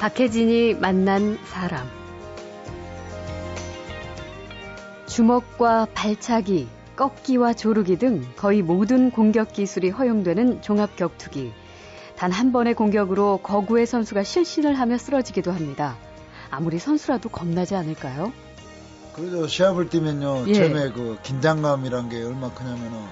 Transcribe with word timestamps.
박혜진이 0.00 0.74
만난 0.74 1.38
사람. 1.44 1.88
주먹과 5.06 5.88
발차기, 5.92 6.68
꺾기와 6.94 7.52
조르기 7.54 7.98
등 7.98 8.24
거의 8.36 8.62
모든 8.62 9.10
공격 9.10 9.52
기술이 9.52 9.90
허용되는 9.90 10.62
종합 10.62 10.94
격투기. 10.96 11.52
단 12.16 12.30
한 12.32 12.52
번의 12.52 12.74
공격으로 12.74 13.38
거구의 13.42 13.86
선수가 13.86 14.22
실신을 14.22 14.74
하며 14.74 14.98
쓰러지기도 14.98 15.50
합니다. 15.52 15.96
아무리 16.50 16.78
선수라도 16.78 17.28
겁나지 17.28 17.74
않을까요? 17.74 18.32
그래도 19.14 19.48
시합을 19.48 19.88
뛰면요. 19.88 20.44
예. 20.46 20.54
처음에 20.54 20.90
그 20.92 21.18
긴장감이란 21.24 22.08
게 22.08 22.22
얼마 22.22 22.52
크냐면은 22.52 23.04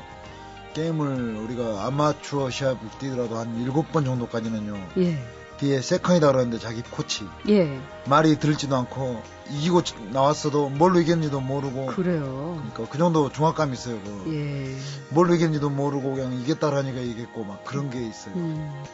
게임을 0.74 1.36
우리가 1.36 1.84
아마추어 1.86 2.50
시합을 2.50 2.78
뛰더라도 3.00 3.36
한 3.38 3.60
일곱 3.60 3.90
번 3.90 4.04
정도까지는요. 4.04 4.76
예. 4.98 5.18
뒤에 5.58 5.80
세컨이다 5.80 6.26
그러는데 6.26 6.58
자기 6.58 6.82
코치 6.82 7.26
예. 7.48 7.80
말이 8.06 8.38
들지도 8.38 8.76
않고 8.76 9.22
이기고 9.50 9.82
나왔어도 10.12 10.68
뭘로 10.70 11.00
이겼는지도 11.00 11.40
모르고 11.40 11.86
그래요. 11.86 12.62
그러니까 12.70 12.92
그 12.92 12.98
정도 12.98 13.30
중압감이 13.30 13.72
있어요. 13.72 13.98
그 14.02 14.24
예. 14.34 15.14
뭘로 15.14 15.34
이겼는지도 15.34 15.70
모르고 15.70 16.14
그냥 16.14 16.32
이겼다 16.34 16.74
하니까 16.74 17.00
이겼고 17.00 17.44
막 17.44 17.64
그런 17.64 17.90
게 17.90 18.06
있어요. 18.06 18.34
음. 18.34 18.84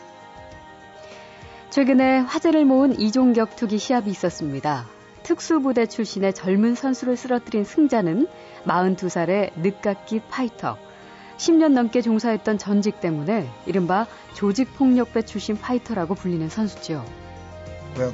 최근에 1.71 2.19
화제를 2.19 2.67
모은 2.67 3.01
이종격 3.01 3.57
투기 3.57 3.79
시합이 3.79 4.11
있었습니다. 4.11 4.87
특수부대 5.23 5.87
출신의 5.87 6.35
젊은 6.35 6.75
선수를 6.75 7.17
쓰러뜨린 7.17 7.65
승자는 7.65 8.29
42살의 8.67 9.53
늦깎이 9.57 10.21
파이터. 10.29 10.77
10년 11.43 11.73
넘게 11.73 12.03
종사했던 12.03 12.59
전직 12.59 13.01
때문에 13.01 13.51
이른바 13.67 14.07
조직폭력배 14.35 15.23
출신 15.23 15.59
파이터라고 15.59 16.15
불리는 16.15 16.49
선수죠. 16.49 17.05
그냥 17.95 18.13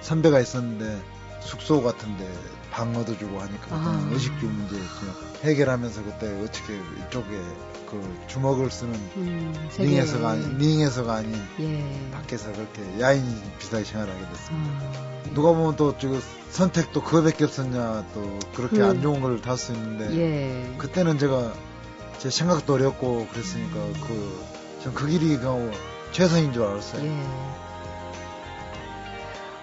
선배가 0.00 0.40
있었는데 0.40 0.98
숙소 1.40 1.82
같은데 1.82 2.26
방 2.70 2.96
얻어주고 2.96 3.38
하니까 3.38 3.66
아. 3.70 4.08
의식주 4.12 4.46
문제 4.46 4.76
해결하면서 5.42 6.04
그때 6.04 6.40
어떻게 6.42 6.74
이쪽에 7.06 7.26
그 7.90 8.18
주먹을 8.28 8.70
쓰는 8.70 8.94
음, 9.16 9.52
링에서가 9.76 10.30
아닌 10.30 10.56
링에서가 10.56 11.12
아닌 11.16 11.34
예. 11.58 12.10
밖에서 12.12 12.50
그렇게 12.52 12.82
야인 13.00 13.22
비슷하게 13.58 13.84
생활하게 13.84 14.20
됐습니다. 14.26 14.84
아, 14.86 15.22
누가 15.34 15.52
보면 15.52 15.76
또 15.76 15.98
지금 15.98 16.18
선택도 16.50 17.02
그거밖에 17.02 17.44
없었냐 17.44 18.06
또 18.14 18.38
그렇게 18.54 18.78
그- 18.78 18.84
안 18.86 19.02
좋은 19.02 19.20
글 19.20 19.40
달 19.42 19.58
수 19.58 19.72
있는데 19.72 20.16
예. 20.16 20.74
그때는 20.78 21.18
제가 21.18 21.52
제 22.20 22.30
생각도 22.30 22.74
어렸고 22.74 23.26
그랬으니까 23.32 23.74
그 24.06 24.50
전 24.82 24.94
그 24.94 25.06
길이 25.06 25.36
그냥 25.36 25.70
최선인 26.12 26.52
줄 26.52 26.62
알았어요. 26.64 27.04
예. 27.04 27.22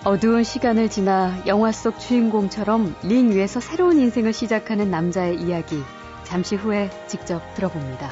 어두운 0.03 0.44
시간을 0.44 0.89
지나 0.89 1.44
영화 1.47 1.72
속 1.72 1.99
주인공처럼 1.99 2.95
링 3.03 3.31
위에서 3.31 3.59
새로운 3.59 3.99
인생을 3.99 4.31
시작하는 4.31 4.91
남자의 4.91 5.41
이야기. 5.41 5.81
잠시 6.23 6.55
후에 6.55 6.89
직접 7.08 7.41
들어봅니다. 7.55 8.11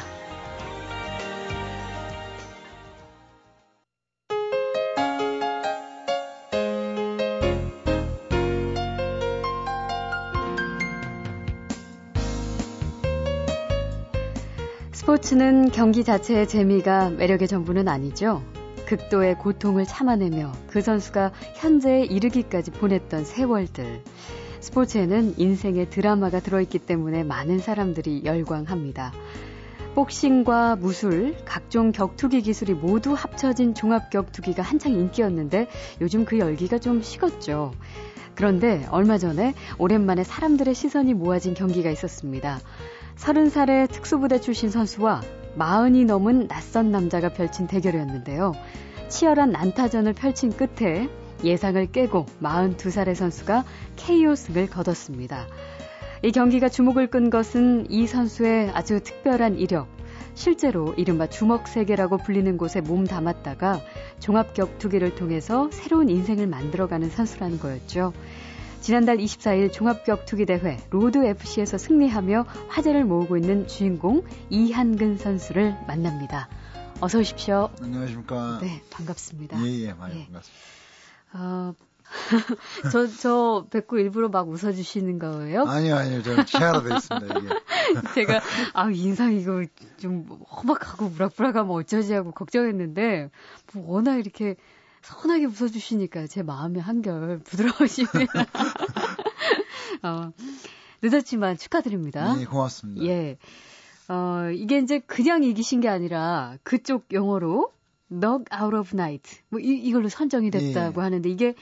스포츠는 15.26 15.72
경기 15.72 16.04
자체의 16.04 16.48
재미가 16.48 17.10
매력의 17.10 17.48
전부는 17.48 17.88
아니죠. 17.88 18.44
극도의 18.86 19.40
고통을 19.40 19.84
참아내며 19.86 20.52
그 20.68 20.82
선수가 20.82 21.32
현재에 21.56 22.04
이르기까지 22.04 22.70
보냈던 22.70 23.26
세월들. 23.26 24.04
스포츠에는 24.60 25.34
인생의 25.38 25.90
드라마가 25.90 26.40
들어있기 26.42 26.78
때문에 26.78 27.24
많은 27.24 27.58
사람들이 27.58 28.22
열광합니다. 28.24 29.14
복싱과 29.96 30.76
무술, 30.76 31.36
각종 31.44 31.92
격투기 31.92 32.44
기술이 32.44 32.76
모두 32.76 33.14
합쳐진 33.14 33.74
종합 33.74 34.12
격투기가 34.12 34.62
한창 34.62 34.92
인기였는데 34.92 35.68
요즘 36.02 36.26
그 36.26 36.38
열기가 36.38 36.78
좀 36.78 37.02
식었죠. 37.02 37.74
그런데 38.36 38.86
얼마 38.92 39.18
전에 39.18 39.56
오랜만에 39.80 40.24
사람들의 40.24 40.76
시선이 40.76 41.16
모아진 41.16 41.56
경기가 41.56 41.90
있었습니다. 41.90 42.60
30살의 43.18 43.92
특수부대 43.92 44.40
출신 44.40 44.70
선수와 44.70 45.22
40이 45.58 46.06
넘은 46.06 46.48
낯선 46.48 46.92
남자가 46.92 47.30
펼친 47.30 47.68
대결이었는데요. 47.68 48.54
치열한 49.10 49.52
난타전을 49.52 50.14
펼친 50.14 50.52
끝에 50.52 51.10
예상을 51.44 51.86
깨고 51.92 52.26
42살의 52.42 53.16
선수가 53.16 53.64
KO 53.96 54.36
승을 54.36 54.70
거뒀습니다. 54.70 55.48
이 56.24 56.32
경기가 56.32 56.70
주목을 56.70 57.08
끈 57.08 57.30
것은 57.30 57.90
이 57.90 58.08
선수의 58.08 58.72
아주 58.74 59.00
특별한 59.02 59.58
이력. 59.58 59.88
실제로 60.34 60.94
이른바 60.98 61.28
주먹 61.28 61.68
세계라고 61.68 62.18
불리는 62.18 62.58
곳에 62.58 62.82
몸 62.82 63.06
담았다가 63.06 63.80
종합 64.20 64.54
격투기를 64.54 65.16
통해서 65.16 65.70
새로운 65.72 66.10
인생을 66.10 66.48
만들어가는 66.48 67.10
선수라는 67.10 67.60
거였죠. 67.60 68.12
지난달 68.82 69.18
24일 69.18 69.74
종합격투기 69.74 70.46
대회 70.46 70.78
로드 70.92 71.26
FC에서 71.26 71.78
승리하며 71.78 72.46
화제를 72.70 73.04
모으고 73.06 73.38
있는 73.38 73.68
주인공 73.68 74.24
이한근 74.50 75.18
선수를 75.18 75.76
만납니다. 75.88 76.48
어서 77.02 77.20
오십시오. 77.20 77.70
안녕하십니까? 77.82 78.60
네, 78.62 78.82
반갑습니다. 78.92 79.60
예 79.66 79.88
예 79.88 79.94
많이 79.94 80.20
예. 80.20 80.26
반갑습니다. 80.26 80.66
어, 81.34 81.74
저, 82.92 83.08
저 83.08 83.66
뵙고 83.72 83.98
일부러 83.98 84.30
막 84.30 84.48
웃어주시는 84.48 85.18
거예요? 85.20 85.64
아니요 85.66 85.96
아니요 85.96 86.22
저는 86.22 86.46
돼 86.46 86.96
있습니다 86.96 87.40
이게. 87.40 87.50
제가, 88.14 88.40
아, 88.74 88.90
인상 88.92 89.34
이거 89.34 89.66
좀 89.98 90.26
험악하고 90.50 91.10
우락부락하면 91.10 91.72
어쩌지 91.72 92.14
하고 92.14 92.32
걱정했는데, 92.32 93.30
뭐 93.74 93.96
워낙 93.96 94.18
이렇게 94.18 94.56
선하게 95.06 95.46
웃어주시니까 95.46 96.28
제 96.28 96.42
마음이 96.42 96.80
한결 96.80 97.40
부드러워집니다. 97.40 98.46
어, 100.04 100.32
늦었지만 101.02 101.58
축하드립니다. 101.58 102.36
예, 102.40 102.46
고맙습니다. 102.46 103.06
예. 103.06 103.38
어, 104.08 104.50
이게 104.54 104.80
이제 104.80 105.00
그냥 105.00 105.44
이기신 105.44 105.82
게 105.82 105.90
아니라 105.90 106.58
그쪽 106.64 107.06
영어로 107.12 107.72
knock 108.10 108.46
out 108.60 108.76
of 108.76 108.90
night. 108.94 109.42
뭐 109.50 109.60
이, 109.60 109.74
이걸로 109.76 110.10
선정이 110.10 110.50
됐다고 110.50 111.02
예. 111.02 111.04
하는데 111.04 111.30
이게 111.30 111.54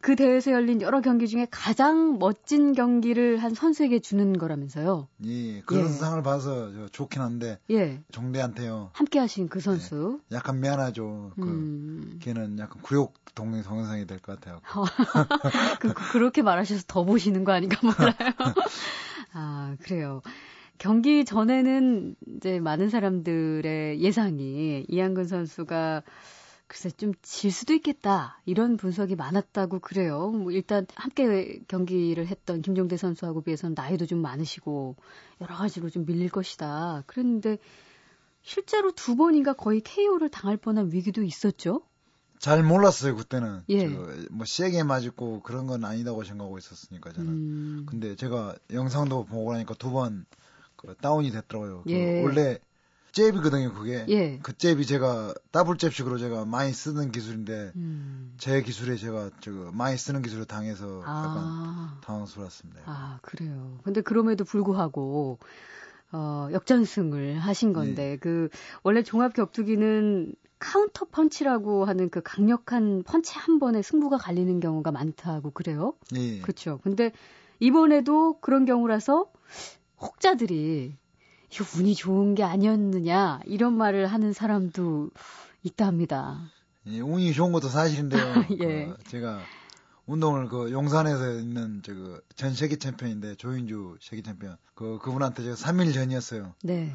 그 0.00 0.14
대회에서 0.14 0.52
열린 0.52 0.80
여러 0.80 1.00
경기 1.00 1.26
중에 1.26 1.46
가장 1.50 2.18
멋진 2.18 2.72
경기를 2.72 3.38
한 3.38 3.52
선수에게 3.52 3.98
주는 3.98 4.32
거라면서요. 4.38 5.08
예, 5.24 5.60
그런 5.62 5.86
예. 5.86 5.88
상을 5.88 6.22
봐서 6.22 6.72
저 6.72 6.88
좋긴 6.88 7.20
한데 7.20 7.58
예. 7.70 8.00
종대한테요. 8.12 8.90
함께 8.92 9.18
하신 9.18 9.48
그 9.48 9.58
선수. 9.60 10.20
약간 10.30 10.60
미안하죠. 10.60 11.32
그 11.34 11.42
음. 11.42 12.18
걔는 12.20 12.58
약간 12.60 12.80
구욕 12.82 13.14
동생 13.34 13.62
동영상이 13.62 14.06
될 14.06 14.18
것 14.20 14.38
같아요. 14.40 14.60
그, 15.80 15.92
그, 15.94 16.18
렇게 16.18 16.42
말하셔서 16.42 16.84
더 16.86 17.04
보시는 17.04 17.44
거 17.44 17.52
아닌가 17.52 17.78
몰라요. 17.82 18.14
아, 19.32 19.76
그래요. 19.82 20.22
경기 20.78 21.24
전에는 21.24 22.14
이제 22.36 22.60
많은 22.60 22.88
사람들의 22.88 24.00
예상이 24.00 24.84
이한근 24.88 25.26
선수가 25.26 26.02
글쎄 26.68 26.90
좀 26.90 27.12
질 27.22 27.50
수도 27.50 27.72
있겠다 27.72 28.40
이런 28.44 28.76
분석이 28.76 29.16
많았다고 29.16 29.80
그래요. 29.80 30.30
뭐 30.30 30.52
일단 30.52 30.86
함께 30.94 31.60
경기를 31.66 32.26
했던 32.26 32.62
김종대 32.62 32.96
선수하고 32.96 33.40
비해서는 33.42 33.74
나이도 33.74 34.06
좀 34.06 34.20
많으시고 34.20 34.96
여러 35.40 35.56
가지로 35.56 35.90
좀 35.90 36.04
밀릴 36.06 36.28
것이다. 36.30 37.04
그랬는데 37.06 37.58
실제로 38.42 38.92
두 38.92 39.16
번인가 39.16 39.54
거의 39.54 39.80
KO를 39.80 40.28
당할 40.28 40.56
뻔한 40.56 40.90
위기도 40.92 41.22
있었죠. 41.22 41.82
잘 42.38 42.62
몰랐어요 42.62 43.16
그때는. 43.16 43.62
예. 43.68 43.88
저, 43.88 43.96
뭐 44.30 44.46
세게 44.46 44.84
맞고 44.84 45.42
그런 45.42 45.66
건 45.66 45.84
아니다고 45.84 46.22
생각하고 46.22 46.58
있었으니까 46.58 47.12
저는. 47.12 47.28
음, 47.28 47.86
근데 47.88 48.14
제가 48.14 48.54
영상도 48.72 49.24
보고 49.24 49.52
나니까 49.52 49.74
두번그 49.74 50.94
다운이 51.00 51.30
됐더라고요. 51.32 51.82
그 51.82 51.90
예. 51.90 52.22
원래 52.22 52.58
잽이거든요 53.18 53.72
그게. 53.74 54.04
예. 54.08 54.38
그 54.38 54.56
잽이 54.56 54.86
제가 54.86 55.34
더블 55.50 55.76
잽식으로 55.76 56.18
제가 56.18 56.44
많이 56.44 56.72
쓰는 56.72 57.10
기술인데 57.10 57.72
음. 57.74 58.34
제 58.38 58.62
기술에 58.62 58.96
제가 58.96 59.30
저 59.40 59.50
많이 59.72 59.96
쓰는 59.98 60.22
기술을 60.22 60.44
당해서 60.44 61.00
약간 61.00 61.36
아, 61.36 62.00
당황스러웠습니다. 62.04 62.82
아, 62.86 63.18
그래요. 63.22 63.78
근데 63.82 64.00
그럼에도 64.00 64.44
불구하고, 64.44 65.38
어, 66.12 66.48
역전승을 66.52 67.38
하신 67.38 67.72
건데, 67.72 68.16
그, 68.20 68.48
원래 68.82 69.02
종합 69.02 69.34
격투기는 69.34 70.34
카운터 70.58 71.04
펀치라고 71.06 71.84
하는 71.84 72.10
그 72.10 72.20
강력한 72.22 73.02
펀치 73.04 73.36
한 73.38 73.58
번에 73.58 73.82
승부가 73.82 74.18
갈리는 74.18 74.60
경우가 74.60 74.90
많다고 74.92 75.50
그래요? 75.50 75.94
예. 76.16 76.40
그렇죠. 76.40 76.80
근데 76.82 77.12
이번에도 77.60 78.38
그런 78.40 78.64
경우라서 78.64 79.30
혹자들이 80.00 80.96
이거 81.50 81.64
운이 81.76 81.94
좋은 81.94 82.34
게 82.34 82.42
아니었느냐 82.42 83.40
이런 83.46 83.74
말을 83.74 84.06
하는 84.06 84.32
사람도 84.32 85.10
있다 85.62 85.86
합니다. 85.86 86.50
예, 86.86 87.00
운이 87.00 87.32
좋은 87.32 87.52
것도 87.52 87.68
사실인데요. 87.68 88.22
예. 88.60 88.86
그 88.86 88.96
제가 89.08 89.40
운동을 90.06 90.48
그 90.48 90.72
용산에서 90.72 91.32
있는 91.38 91.82
저그 91.82 92.22
전 92.34 92.54
세계 92.54 92.76
챔피언인데 92.76 93.34
조인주 93.36 93.98
세계 94.00 94.22
챔피언 94.22 94.56
그 94.74 94.98
그분한테 95.02 95.42
제가 95.42 95.54
3일 95.54 95.92
전이었어요. 95.92 96.54
네. 96.62 96.94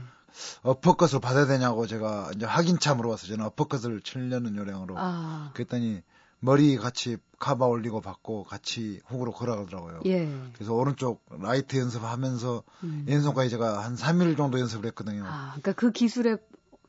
어퍼컷을 0.63 1.19
받아야 1.19 1.45
되냐고 1.45 1.85
제가 1.85 2.31
이제 2.35 2.45
확인차 2.45 2.95
물어봤어요. 2.95 3.29
저는 3.29 3.45
어퍼컷을 3.45 4.01
치려는 4.01 4.55
요령으로. 4.55 4.95
아. 4.97 5.51
그랬더니 5.53 6.01
머리 6.43 6.75
같이 6.77 7.17
카바 7.39 7.65
올리고 7.65 8.01
받고 8.01 8.43
같이 8.43 8.99
훅으로 9.07 9.31
걸어가더라고요. 9.31 10.01
예. 10.05 10.29
그래서 10.53 10.73
오른쪽 10.73 11.21
라이트 11.39 11.77
연습하면서 11.77 12.63
음. 12.83 13.05
왼손까지 13.07 13.49
제가 13.49 13.83
한 13.83 13.95
3일 13.95 14.35
정도 14.35 14.59
연습을 14.59 14.85
했거든요. 14.87 15.23
아, 15.25 15.51
그러니까 15.51 15.71
그 15.73 15.91
기술에 15.91 16.37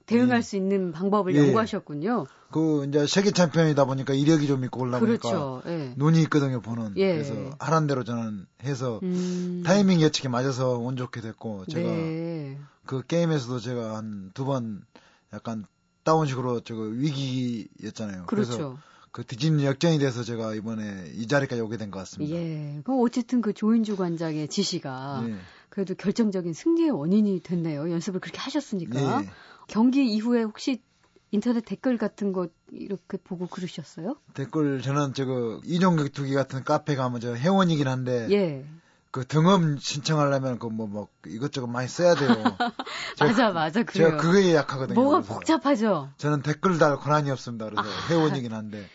대응할 0.07 0.39
예. 0.39 0.43
수 0.43 0.57
있는 0.57 0.91
방법을 0.93 1.35
예. 1.35 1.39
연구하셨군요. 1.39 2.27
그 2.51 2.85
이제 2.89 3.07
세계 3.07 3.31
챔피언이다 3.31 3.85
보니까 3.85 4.13
이력이 4.15 4.47
좀 4.47 4.65
있고 4.65 4.81
보니까 4.81 4.99
그렇죠. 5.01 5.63
예. 5.67 5.95
눈이 5.97 6.21
있거든요 6.23 6.61
보는. 6.61 6.95
예. 6.97 7.13
그래서 7.15 7.35
하란 7.59 7.87
대로 7.87 8.03
저는 8.05 8.47
해서 8.65 9.01
음. 9.03 9.63
타이밍 9.65 10.01
예측이 10.01 10.29
맞아서 10.29 10.79
운 10.79 10.97
좋게 10.97 11.21
됐고 11.21 11.65
제가 11.67 11.89
네. 11.89 12.59
그 12.87 13.03
게임에서도 13.07 13.61
제가 13.61 13.97
한 13.97 14.31
두 14.35 14.45
번 14.45 14.85
약간 15.33 15.65
다운식으로 16.05 16.61
저거 16.61 16.83
위기였잖아요. 16.83 18.27
그렇죠. 18.27 18.75
그 18.75 18.94
뒤집는 19.23 19.65
역전이 19.65 19.99
돼서 19.99 20.23
제가 20.25 20.55
이번에 20.55 21.13
이 21.15 21.27
자리까지 21.29 21.61
오게 21.63 21.77
된 21.77 21.91
것 21.91 22.01
같습니다. 22.01 22.35
예. 22.37 22.81
그럼 22.85 23.01
어쨌든 23.03 23.41
그 23.41 23.53
조인주 23.53 23.97
관장의 23.97 24.49
지시가 24.49 25.25
예. 25.29 25.37
그래도 25.69 25.95
결정적인 25.95 26.53
승리의 26.53 26.91
원인이 26.91 27.41
됐네요. 27.41 27.91
연습을 27.91 28.21
그렇게 28.21 28.39
하셨으니까. 28.41 29.23
예. 29.23 29.31
경기 29.69 30.05
이후에 30.13 30.43
혹시 30.43 30.83
인터넷 31.31 31.65
댓글 31.65 31.97
같은 31.99 32.33
거 32.33 32.49
이렇게 32.71 33.17
보고 33.17 33.47
그러셨어요? 33.47 34.17
댓글 34.35 34.83
저는 34.83 35.15
저거 35.15 35.61
이종격 35.65 36.13
투기 36.13 36.33
같은 36.35 36.63
카페 36.65 36.95
가면 36.97 37.21
저 37.21 37.35
회원이긴 37.35 37.89
한데 37.89 38.29
예. 38.31 38.65
그 39.11 39.25
등업 39.27 39.63
신청하려면 39.81 40.59
그 40.59 40.67
뭐 40.69 40.87
뭐 40.89 41.09
이것저것 41.27 41.67
많이 41.69 41.87
써야 41.89 42.15
돼요. 42.17 42.31
맞아, 43.21 43.51
맞아. 43.53 43.83
그래요. 43.85 44.11
제가 44.11 44.17
그거에 44.23 44.55
약하거든요. 44.55 45.01
뭐가 45.01 45.21
복잡하죠? 45.21 46.11
저는 46.19 46.43
댓글 46.43 46.79
달 46.79 46.97
권한이 46.97 47.31
없습니다. 47.31 47.67
그래서 47.71 47.89
회원이긴 48.11 48.53
한데 48.53 48.89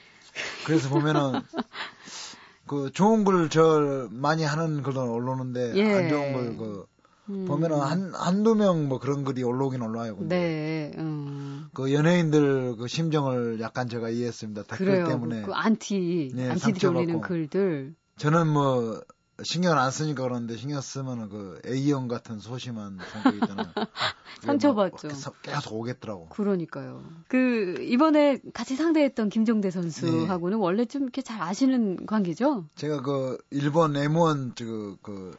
그래서 0.66 0.90
보면은 0.90 1.42
그 2.68 2.92
좋은 2.94 3.24
글저 3.24 4.10
많이 4.12 4.44
하는 4.44 4.84
글도 4.84 5.12
올라오는데 5.14 5.74
예. 5.76 5.94
안 5.96 6.10
좋은 6.10 6.34
글그 6.58 6.86
음. 7.30 7.46
보면은 7.46 7.80
한 7.80 8.14
한두 8.16 8.56
명 8.56 8.88
뭐 8.88 9.00
그런 9.00 9.24
글이 9.24 9.44
올라오긴 9.44 9.82
올라와요. 9.82 10.16
근데 10.18 10.92
네. 10.96 11.02
음. 11.02 11.68
그 11.74 11.94
연예인들 11.94 12.76
그 12.78 12.88
심정을 12.88 13.60
약간 13.60 13.88
제가 13.88 14.10
이해했습니다. 14.10 14.64
댓글 14.64 14.86
그래요. 14.86 15.08
때문에 15.08 15.42
그, 15.42 15.48
그 15.48 15.54
안티, 15.54 16.32
네, 16.34 16.50
안티들이 16.50 16.88
올리는. 16.88 17.22
글들. 17.22 17.96
저는 18.18 18.48
뭐 18.48 19.02
신경을 19.44 19.78
안 19.78 19.92
쓰니까 19.92 20.24
그러는데 20.24 20.58
신경 20.58 20.82
쓰면은 20.82 21.30
그 21.30 21.60
A형 21.66 22.08
같은 22.08 22.40
소심한 22.40 22.98
성격 23.12 23.34
있잖아요. 23.36 23.68
상처받죠. 24.42 25.08
계속- 25.42 25.74
오겠더라고. 25.74 26.30
그러니까요. 26.30 27.04
그 27.28 27.76
이번에 27.82 28.40
같이 28.54 28.76
상대했던 28.76 29.30
김종대 29.30 29.70
선수하고는 29.72 30.58
네. 30.58 30.64
원래 30.64 30.86
좀 30.86 31.04
이렇게 31.04 31.22
잘 31.22 31.42
아시는 31.42 32.06
관계죠? 32.06 32.66
제가 32.76 33.02
그 33.02 33.38
일본 33.52 33.94
M1 33.94 34.56
저그 34.56 34.98
그 35.02 35.38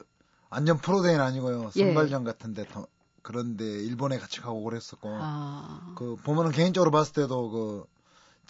안전 0.51 0.79
프로대회는 0.79 1.21
아니고요. 1.25 1.71
예. 1.77 1.85
선발전 1.87 2.25
같은데 2.25 2.65
더- 2.67 2.87
그런데 3.23 3.65
일본에 3.65 4.19
같이 4.19 4.41
가고 4.41 4.63
그랬었고 4.65 5.09
아. 5.13 5.93
그 5.97 6.17
보면은 6.25 6.53
개인적으로 6.53 6.91
봤을 6.91 7.13
때도 7.15 7.51
그 7.51 7.85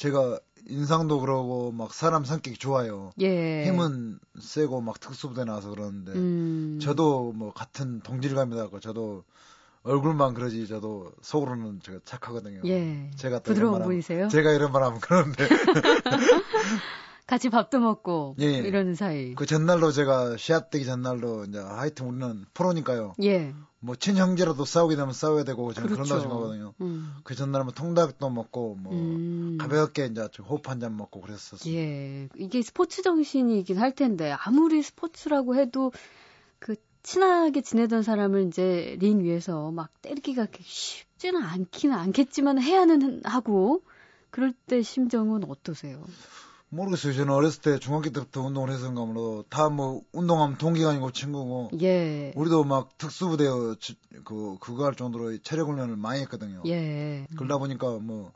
제가 0.00 0.40
인상도 0.66 1.20
그러고 1.20 1.72
막 1.72 1.92
사람 1.92 2.24
성격이 2.24 2.56
좋아요. 2.56 3.12
예. 3.20 3.64
힘은 3.66 4.18
세고 4.40 4.80
막 4.80 4.98
특수부대 4.98 5.44
나와서 5.44 5.68
그러는데 5.68 6.12
음. 6.12 6.78
저도 6.82 7.32
뭐 7.32 7.52
같은 7.52 8.00
동질감이다 8.00 8.68
고 8.68 8.80
저도 8.80 9.24
얼굴만 9.82 10.32
그러지 10.32 10.66
저도 10.68 11.12
속으로는 11.20 11.80
제가 11.82 11.98
착하거든요. 12.06 12.62
예. 12.64 13.10
제가 13.16 13.40
또 13.40 13.52
이런 13.52 13.54
부드러운 13.54 13.72
말 13.72 13.80
하면- 13.82 13.88
분이세요? 13.88 14.28
제가 14.28 14.52
이런 14.52 14.72
말 14.72 14.82
하면 14.84 15.00
그러는데 15.00 15.46
같이 17.30 17.48
밥도 17.48 17.78
먹고 17.78 18.34
예. 18.40 18.58
이러는 18.58 18.96
사이. 18.96 19.36
그 19.36 19.46
전날도 19.46 19.92
제가 19.92 20.36
시합 20.36 20.68
되기 20.68 20.84
전날도 20.84 21.44
이제 21.44 21.60
하여튼 21.60 22.06
우리는 22.08 22.44
프로니까요. 22.54 23.14
예. 23.22 23.54
뭐 23.78 23.94
친형제라도 23.94 24.64
싸우게 24.64 24.96
되면 24.96 25.12
싸워야 25.12 25.44
되고 25.44 25.72
저는 25.72 25.86
그렇죠. 25.90 26.02
그런다고 26.02 26.20
생각하거든요. 26.22 26.74
음. 26.80 27.14
그 27.22 27.36
전날 27.36 27.62
뭐 27.62 27.72
통닭도 27.72 28.28
먹고 28.30 28.74
뭐 28.74 28.92
음. 28.92 29.58
가볍게 29.60 30.06
이제 30.06 30.26
좀 30.32 30.44
호흡 30.44 30.68
한 30.68 30.80
잔 30.80 30.96
먹고 30.96 31.20
그랬었어요. 31.20 31.72
예. 31.72 32.28
이게 32.34 32.62
스포츠 32.62 33.00
정신이긴 33.02 33.78
할 33.78 33.94
텐데 33.94 34.32
아무리 34.32 34.82
스포츠라고 34.82 35.54
해도 35.54 35.92
그 36.58 36.74
친하게 37.04 37.60
지내던 37.60 38.02
사람을 38.02 38.48
이제 38.48 38.96
링 38.98 39.22
위에서 39.22 39.70
막 39.70 39.90
때리기가 40.02 40.48
쉽지는 40.60 41.42
않기는 41.42 41.96
않겠지만 41.96 42.60
해야는 42.60 43.22
하고 43.24 43.84
그럴 44.30 44.52
때 44.66 44.82
심정은 44.82 45.44
어떠세요? 45.44 46.04
모르겠어요. 46.70 47.12
저는 47.12 47.32
어렸을 47.34 47.60
때 47.62 47.78
중학교 47.78 48.10
때부터 48.10 48.42
운동을 48.42 48.70
해서인가 48.70 49.04
몰라도 49.04 49.44
다 49.50 49.68
뭐 49.68 50.02
운동하면 50.12 50.56
동기가 50.58 50.90
아니고 50.90 51.10
친구고 51.12 51.70
예. 51.80 52.32
우리도 52.36 52.64
막 52.64 52.96
특수부대 52.98 53.44
그 54.24 54.56
그거 54.60 54.84
할 54.86 54.94
정도로 54.94 55.38
체력 55.42 55.68
훈련을 55.68 55.96
많이 55.96 56.20
했거든요. 56.22 56.62
예. 56.66 57.26
그러다 57.36 57.58
보니까 57.58 57.98
뭐 57.98 58.32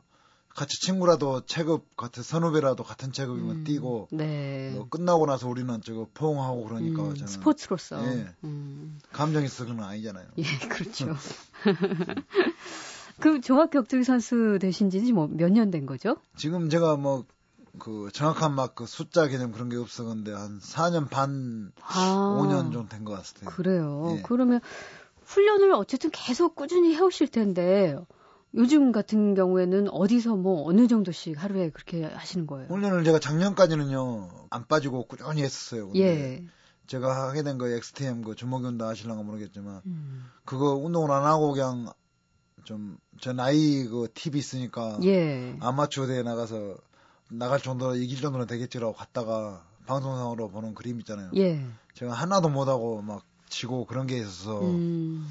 같이 0.49 0.79
친구라도 0.85 1.45
체급 1.45 1.95
같은 1.97 2.23
선후배라도 2.23 2.83
같은 2.83 3.11
체급이면 3.11 3.51
음, 3.57 3.63
뛰고 3.65 4.07
네. 4.11 4.71
뭐 4.73 4.87
끝나고 4.87 5.25
나서 5.25 5.49
우리는 5.49 5.81
저거 5.81 6.07
포옹하고 6.13 6.63
그러니까 6.63 7.03
음, 7.03 7.15
저는 7.15 7.27
스포츠로서. 7.27 8.01
예. 8.05 8.27
음. 8.45 8.99
감정이 9.11 9.45
있어 9.47 9.65
그건 9.65 9.83
아니잖아요. 9.83 10.27
예, 10.37 10.43
그렇죠. 10.69 11.13
그 13.19 13.39
종합 13.41 13.71
격투기 13.71 14.03
선수 14.03 14.57
되신 14.59 14.89
지 14.89 14.99
뭐 15.13 15.27
몇 15.27 15.51
년 15.51 15.71
된 15.71 15.85
거죠? 15.85 16.17
지금 16.37 16.69
제가 16.69 16.95
뭐 16.97 17.25
그 17.79 18.09
정확한 18.13 18.53
막 18.53 18.75
그 18.75 18.85
숫자 18.85 19.27
개념 19.27 19.51
그런 19.51 19.69
게 19.69 19.77
없어 19.77 20.03
근데 20.03 20.31
한 20.33 20.59
4년 20.59 21.09
반, 21.09 21.71
아. 21.81 22.37
5년 22.41 22.73
정도 22.73 22.87
된것 22.89 23.15
같아요. 23.15 23.49
그래요. 23.49 24.15
예. 24.17 24.21
그러면 24.23 24.59
훈련을 25.23 25.73
어쨌든 25.73 26.09
계속 26.11 26.55
꾸준히 26.55 26.95
해오실 26.95 27.29
텐데 27.29 27.97
요즘 28.53 28.91
같은 28.91 29.33
경우에는 29.33 29.89
어디서 29.89 30.35
뭐 30.35 30.67
어느 30.67 30.87
정도씩 30.87 31.41
하루에 31.41 31.69
그렇게 31.69 32.03
하시는 32.05 32.47
거예요? 32.47 32.67
훈련을 32.69 33.03
제가 33.03 33.19
작년까지는요 33.19 34.47
안 34.49 34.67
빠지고 34.67 35.07
꾸준히 35.07 35.43
했었어요. 35.43 35.87
근데 35.87 35.99
예. 35.99 36.45
제가 36.87 37.27
하게 37.27 37.43
된거 37.43 37.67
XTM 37.67 38.23
그 38.23 38.35
주먹이 38.35 38.65
운다 38.65 38.87
하실랑가 38.87 39.23
모르겠지만 39.23 39.81
음. 39.85 40.25
그거 40.45 40.75
운동을 40.75 41.11
안 41.11 41.23
하고 41.23 41.51
그냥 41.51 41.91
좀저 42.63 43.33
나이 43.33 43.85
그 43.85 44.07
팁이 44.13 44.37
있으니까 44.37 44.99
예. 45.03 45.55
아마추어 45.59 46.07
대회 46.07 46.23
나가서 46.23 46.77
나갈 47.29 47.59
정도로 47.59 47.95
이길 47.95 48.21
정도는 48.21 48.47
되겠지라고 48.47 48.93
갔다가 48.93 49.65
방송상으로 49.85 50.49
보는 50.49 50.75
그림 50.75 50.99
있잖아요. 50.99 51.31
예. 51.35 51.65
제가 51.93 52.13
하나도 52.13 52.49
못하고 52.49 53.01
막 53.01 53.23
지고 53.49 53.85
그런 53.85 54.07
게 54.07 54.17
있어서 54.17 54.61
음. 54.61 55.29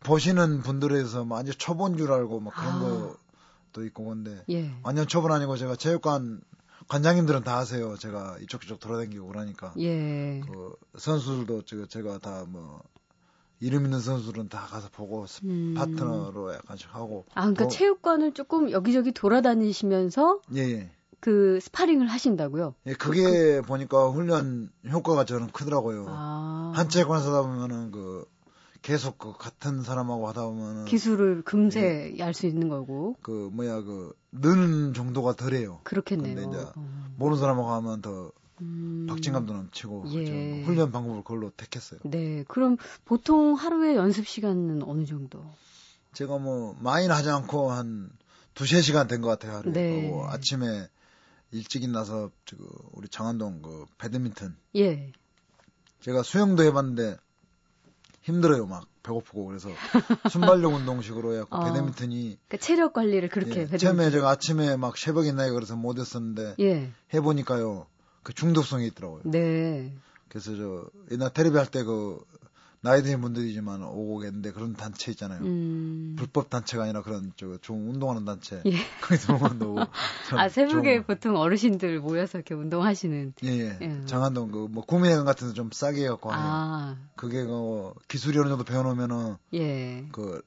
보시는 0.00 0.62
분들에서 0.62 1.24
뭐 1.24 1.36
완전 1.36 1.54
초보인 1.56 1.96
줄 1.96 2.12
알고 2.12 2.40
막 2.40 2.54
그런 2.54 2.74
아. 2.74 3.14
것도 3.72 3.84
있고 3.86 4.04
근데 4.06 4.44
예. 4.50 4.72
완전 4.82 5.06
초보 5.06 5.32
아니고 5.32 5.56
제가 5.56 5.76
체육관 5.76 6.40
관장님들은 6.88 7.42
다 7.42 7.58
아세요. 7.58 7.96
제가 7.96 8.38
이쪽 8.42 8.62
저쪽 8.62 8.80
돌아다니고 8.80 9.26
그러니까 9.26 9.72
예. 9.78 10.40
그 10.40 10.76
선수들도 10.98 11.62
제가 11.62 11.86
제가 11.88 12.18
다 12.18 12.44
뭐 12.48 12.82
이름 13.60 13.84
있는 13.84 14.00
선수들은 14.00 14.48
다 14.48 14.66
가서 14.68 14.88
보고 14.90 15.26
스- 15.26 15.40
음. 15.44 15.74
파트너로 15.76 16.52
약간씩 16.54 16.94
하고 16.94 17.24
아, 17.34 17.42
그러니까 17.42 17.64
어, 17.64 17.68
체육관을 17.68 18.32
조금 18.34 18.70
여기저기 18.70 19.12
돌아다니시면서 19.12 20.40
예, 20.56 20.60
예. 20.60 20.90
그 21.20 21.58
스파링을 21.60 22.06
하신다고요? 22.06 22.74
예, 22.86 22.92
그게 22.92 23.60
보니까 23.62 24.08
훈련 24.08 24.70
효과가 24.88 25.24
저는 25.24 25.48
크더라고요. 25.48 26.06
아. 26.08 26.72
한 26.74 26.88
체육관에서 26.88 27.30
하다 27.30 27.42
보면은 27.48 27.90
그 27.90 28.24
계속 28.82 29.18
그 29.18 29.32
같은 29.32 29.82
사람하고 29.82 30.28
하다 30.28 30.44
보면은 30.46 30.84
기술을 30.84 31.42
금세 31.42 32.14
예. 32.16 32.22
알수 32.22 32.46
있는 32.46 32.68
거고. 32.68 33.16
그 33.22 33.50
뭐야 33.52 33.80
그 33.80 34.14
느는 34.32 34.92
정도가 34.92 35.34
덜해요. 35.34 35.80
그렇겠네요. 35.84 36.34
근데 36.36 36.48
이제 36.48 36.70
어. 36.76 37.06
모르는 37.16 37.40
사람하고 37.40 37.70
하면 37.70 38.02
더 38.02 38.10
음. 38.26 38.30
박진감도 39.06 39.52
넘치고 39.52 40.04
예. 40.14 40.24
저는 40.26 40.64
훈련 40.64 40.92
방법을 40.92 41.22
그걸로 41.22 41.50
택했어요. 41.56 42.00
네. 42.04 42.44
그럼 42.48 42.76
보통 43.04 43.54
하루에 43.54 43.94
연습 43.96 44.26
시간은 44.26 44.82
어느 44.82 45.04
정도? 45.06 45.44
제가 46.12 46.38
뭐 46.38 46.76
많이는 46.80 47.14
하지 47.14 47.28
않고 47.30 47.70
한 47.70 48.10
두세 48.54 48.80
시간 48.80 49.06
된 49.06 49.20
것 49.20 49.28
같아요 49.28 49.56
하루에. 49.58 49.72
네. 49.72 50.00
그리고 50.00 50.26
아침에 50.28 50.88
일찍 51.52 51.82
일어나서 51.82 52.30
저 52.46 52.56
우리 52.92 53.08
장안동 53.08 53.62
그 53.62 53.84
배드민턴 53.98 54.56
예. 54.76 55.12
제가 56.00 56.22
수영도 56.22 56.62
해봤는데 56.64 57.16
힘들어요. 58.22 58.66
막 58.66 58.86
배고프고 59.02 59.46
그래서 59.46 59.68
순발력 60.30 60.72
운동식으로 60.74 61.34
해갖고 61.34 61.56
어. 61.56 61.64
배드민턴이 61.64 62.38
그러니까 62.48 62.56
체력 62.56 62.92
관리를 62.92 63.28
그렇게 63.28 63.60
예, 63.60 63.64
배드민턴- 63.66 63.78
처음에 63.78 64.10
제가 64.10 64.30
아침에 64.30 64.76
막 64.76 64.96
새벽에 64.96 65.30
나요 65.32 65.54
그래서 65.54 65.76
못 65.76 65.98
했었는데 65.98 66.56
예. 66.58 66.90
해보니까요 67.14 67.86
그 68.26 68.32
중독성이 68.34 68.88
있더라고요. 68.88 69.20
네. 69.24 69.94
그래서 70.28 70.56
저 70.56 70.84
옛날 71.12 71.32
텔레비 71.32 71.56
할 71.56 71.66
때 71.70 71.84
그 71.84 72.18
나이 72.82 73.02
드신 73.02 73.20
분들이지만 73.20 73.82
오고 73.84 74.18
계는데 74.20 74.50
그런 74.52 74.74
단체 74.74 75.10
있잖아요. 75.12 75.40
음. 75.42 76.14
불법 76.18 76.50
단체가 76.50 76.84
아니라 76.84 77.02
그런 77.02 77.32
저좀 77.36 77.88
운동하는 77.90 78.24
단체. 78.24 78.62
예. 78.66 78.72
거기서 79.00 79.34
운동도 79.34 79.76
아, 80.36 80.48
새벽에 80.48 81.02
보통 81.04 81.36
어르신들 81.36 82.00
모여서 82.00 82.38
이렇게 82.38 82.54
운동하시는. 82.54 83.34
예 83.44 83.48
예. 83.48 83.78
예. 83.80 84.00
장안동 84.06 84.50
그 84.50 84.66
뭐 84.68 84.84
구민회관 84.84 85.24
같은 85.24 85.48
데 85.48 85.54
좀 85.54 85.70
싸게 85.72 86.04
해갖고 86.04 86.30
하는 86.32 86.44
아, 86.44 86.96
그게 87.16 87.44
그 87.44 87.92
기술이 88.08 88.38
어느 88.38 88.48
정도 88.48 88.64
배워놓으면은 88.64 89.36
예. 89.54 90.06
그 90.12 90.42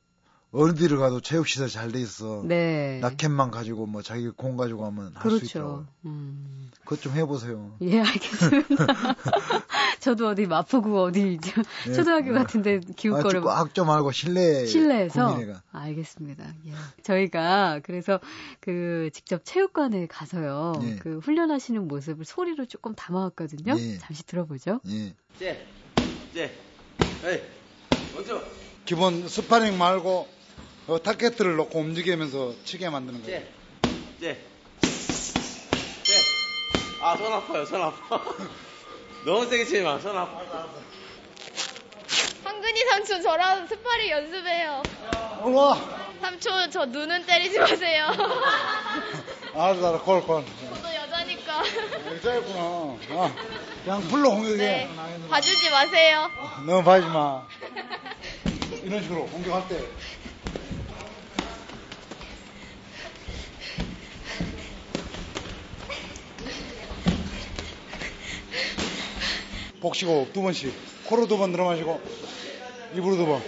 어디를 0.51 0.97
가도 0.97 1.21
체육시설 1.21 1.67
잘 1.69 1.91
돼 1.91 1.99
있어. 2.01 2.43
네. 2.45 2.99
라켓만 3.01 3.51
가지고 3.51 3.85
뭐 3.85 4.01
자기 4.01 4.29
공 4.29 4.57
가지고 4.57 4.85
하면 4.87 5.11
할수 5.15 5.37
그렇죠. 5.39 5.85
음. 6.05 6.71
그것 6.81 7.01
좀 7.01 7.13
해보세요. 7.13 7.75
예, 7.81 7.99
알겠습니다. 7.99 8.85
저도 9.99 10.29
어디 10.29 10.47
마포구 10.47 11.01
어디 11.03 11.37
저 11.41 11.61
예. 11.89 11.93
초등학교 11.93 12.33
같은데 12.33 12.79
기웃 12.95 13.21
거를 13.21 13.41
꽉좀 13.41 13.89
알고 13.89 14.11
실내 14.11 14.65
실내에서 14.65 15.27
구민회가 15.33 15.61
알겠습니다. 15.71 16.45
예. 16.65 16.71
저희가 17.03 17.81
그래서 17.83 18.19
그 18.59 19.09
직접 19.13 19.43
체육관에 19.45 20.07
가서요. 20.07 20.73
예. 20.83 20.95
그 20.95 21.19
훈련하시는 21.19 21.87
모습을 21.87 22.25
소리로 22.25 22.65
조금 22.65 22.95
담아왔거든요. 22.95 23.75
예. 23.77 23.97
잠시 23.99 24.23
들어보죠. 24.25 24.79
예. 24.87 25.13
제, 25.37 25.65
제, 26.33 26.57
에이, 27.23 27.41
먼저, 28.15 28.41
기본 28.85 29.27
스파링 29.27 29.77
말고 29.77 30.38
어, 30.89 30.97
타켓을 30.99 31.55
놓고 31.55 31.77
움직이면서 31.79 32.55
치게 32.65 32.89
만드는 32.89 33.21
거예요. 33.23 33.41
제, 33.41 33.47
제, 34.19 34.41
제. 36.03 36.13
아, 37.03 37.15
손 37.15 37.31
아파요, 37.31 37.65
손 37.65 37.79
아파. 37.79 38.23
너무 39.23 39.45
세게 39.45 39.65
치지 39.65 39.81
마, 39.81 39.99
손 39.99 40.17
아파. 40.17 40.67
한근이 42.43 42.85
삼촌 42.89 43.21
저랑 43.21 43.67
스파링 43.67 44.09
연습해요. 44.09 44.81
올라. 45.43 45.77
삼촌 46.21 46.71
저 46.71 46.85
눈은 46.85 47.23
때리지 47.27 47.59
마세요. 47.59 48.07
알았어, 49.53 49.89
알았어, 49.89 50.01
콜, 50.03 50.23
콜. 50.23 50.43
저도 50.73 50.95
여자니까. 50.95 51.63
여자였구나. 52.15 52.59
아, 53.11 53.35
그냥 53.83 54.01
불러 54.07 54.29
공격해. 54.31 54.57
네. 54.57 54.89
봐주지 55.29 55.69
마세요. 55.69 56.29
너무 56.65 56.83
봐지 56.83 57.05
마. 57.05 57.47
이런 58.83 59.03
식으로 59.03 59.25
공격할 59.27 59.67
때. 59.67 59.83
복시고 69.81 70.29
두 70.33 70.41
번씩. 70.41 70.73
코로 71.05 71.27
두 71.27 71.37
번 71.37 71.51
들어 71.51 71.65
마시고, 71.65 71.99
입으로 72.95 73.15
두 73.15 73.25
번. 73.25 73.41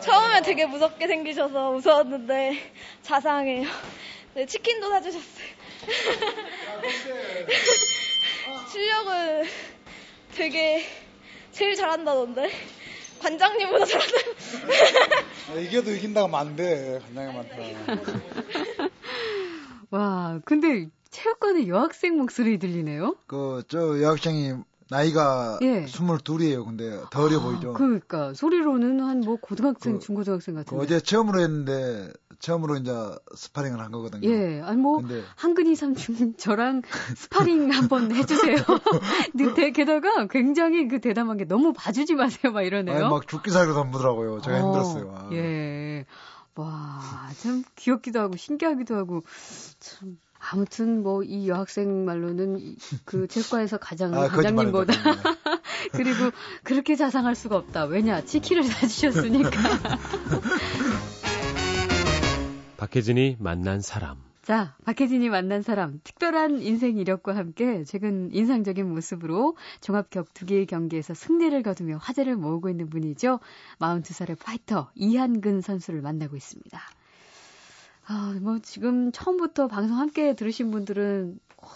처음에 0.00 0.42
되게 0.42 0.66
무섭게 0.66 1.06
생기셔서 1.06 1.72
무서웠는데 1.72 2.58
자상해요. 3.02 3.66
네, 4.34 4.46
치킨도 4.46 4.88
사주셨어요. 4.90 5.48
실력은 8.72 9.44
되게 10.34 10.84
제일 11.52 11.76
잘한다던데. 11.76 12.50
관장님보다 13.20 13.84
잘한다. 13.84 14.16
아, 15.50 15.54
이겨도 15.58 15.90
이긴다고 15.92 16.28
하면 16.28 16.40
안 16.40 16.54
돼. 16.54 17.00
간장이 17.02 17.34
많다. 17.34 17.56
와, 19.90 20.40
근데 20.44 20.86
체육관에 21.22 21.66
여학생 21.68 22.16
목소리 22.16 22.58
들리네요. 22.58 23.16
그 23.26 23.62
저 23.68 24.00
여학생이 24.00 24.54
나이가 24.90 25.58
예. 25.62 25.84
22이에요. 25.84 26.64
근데 26.64 26.98
더 27.10 27.24
어려 27.24 27.40
보이죠. 27.40 27.70
아, 27.70 27.72
그러니까 27.74 28.32
소리로는 28.32 29.00
한 29.00 29.20
뭐 29.20 29.36
고등학생, 29.36 29.94
그- 29.94 29.98
중고등학생 29.98 30.54
그 30.54 30.60
같은데. 30.64 30.82
어제 30.82 31.00
처음으로 31.00 31.40
했는데 31.40 32.10
처음으로 32.38 32.76
이제 32.76 32.92
스파링을 33.34 33.80
한 33.80 33.90
거거든요. 33.90 34.26
예, 34.30 34.60
아니 34.62 34.78
뭐 34.80 34.98
근데 35.00 35.22
한근이 35.36 35.74
삼촌 35.74 36.36
저랑 36.38 36.82
스파링 37.16 37.70
한번 37.72 38.12
해 38.14 38.24
주세요. 38.24 38.56
근데 39.36 39.72
게다가 39.72 40.26
굉장히 40.28 40.88
그 40.88 41.00
대담한 41.00 41.36
게 41.36 41.44
너무 41.44 41.72
봐주지 41.74 42.14
마세요, 42.14 42.52
막 42.52 42.62
이러네요. 42.62 42.96
아니, 42.96 43.08
막 43.10 43.26
죽기 43.28 43.50
살기로 43.50 43.74
덤비더라고요. 43.74 44.40
제가 44.40 44.56
어, 44.56 44.60
힘들었어요. 44.62 45.14
아. 45.16 45.28
예. 45.32 46.06
와, 46.54 47.00
참 47.40 47.62
귀엽기도 47.76 48.18
하고 48.20 48.36
신기하기도 48.36 48.96
하고 48.96 49.22
참 49.80 50.16
아무튼 50.38 51.02
뭐 51.02 51.22
이 51.24 51.48
여학생 51.48 52.04
말로는 52.04 52.58
이- 52.58 52.76
그 53.04 53.26
체육관에서 53.28 53.78
가장 53.78 54.14
아, 54.14 54.28
거짓말이다. 54.28 54.94
그리고 55.92 56.30
그렇게 56.62 56.96
자상할 56.96 57.34
수가 57.34 57.56
없다. 57.56 57.84
왜냐 57.86 58.24
치킨을 58.24 58.62
사주셨으니까. 58.64 59.50
박혜진이 62.76 63.36
만난 63.40 63.80
사람. 63.80 64.16
자, 64.42 64.74
박혜진이 64.86 65.28
만난 65.28 65.60
사람, 65.60 66.00
특별한 66.04 66.62
인생 66.62 66.96
이력과 66.96 67.36
함께 67.36 67.84
최근 67.84 68.30
인상적인 68.32 68.88
모습으로 68.88 69.56
종합 69.82 70.08
격투기 70.08 70.64
경기에서 70.64 71.12
승리를 71.12 71.60
거두며 71.62 71.98
화제를 71.98 72.36
모으고 72.36 72.70
있는 72.70 72.88
분이죠. 72.88 73.40
42살의 73.80 74.38
파이터 74.38 74.90
이한근 74.94 75.60
선수를 75.60 76.00
만나고 76.00 76.34
있습니다. 76.36 76.80
아, 78.08 78.34
뭐 78.40 78.58
지금 78.58 79.12
처음부터 79.12 79.68
방송 79.68 79.98
함께 79.98 80.34
들으신 80.34 80.70
분들은 80.70 81.38
와, 81.58 81.68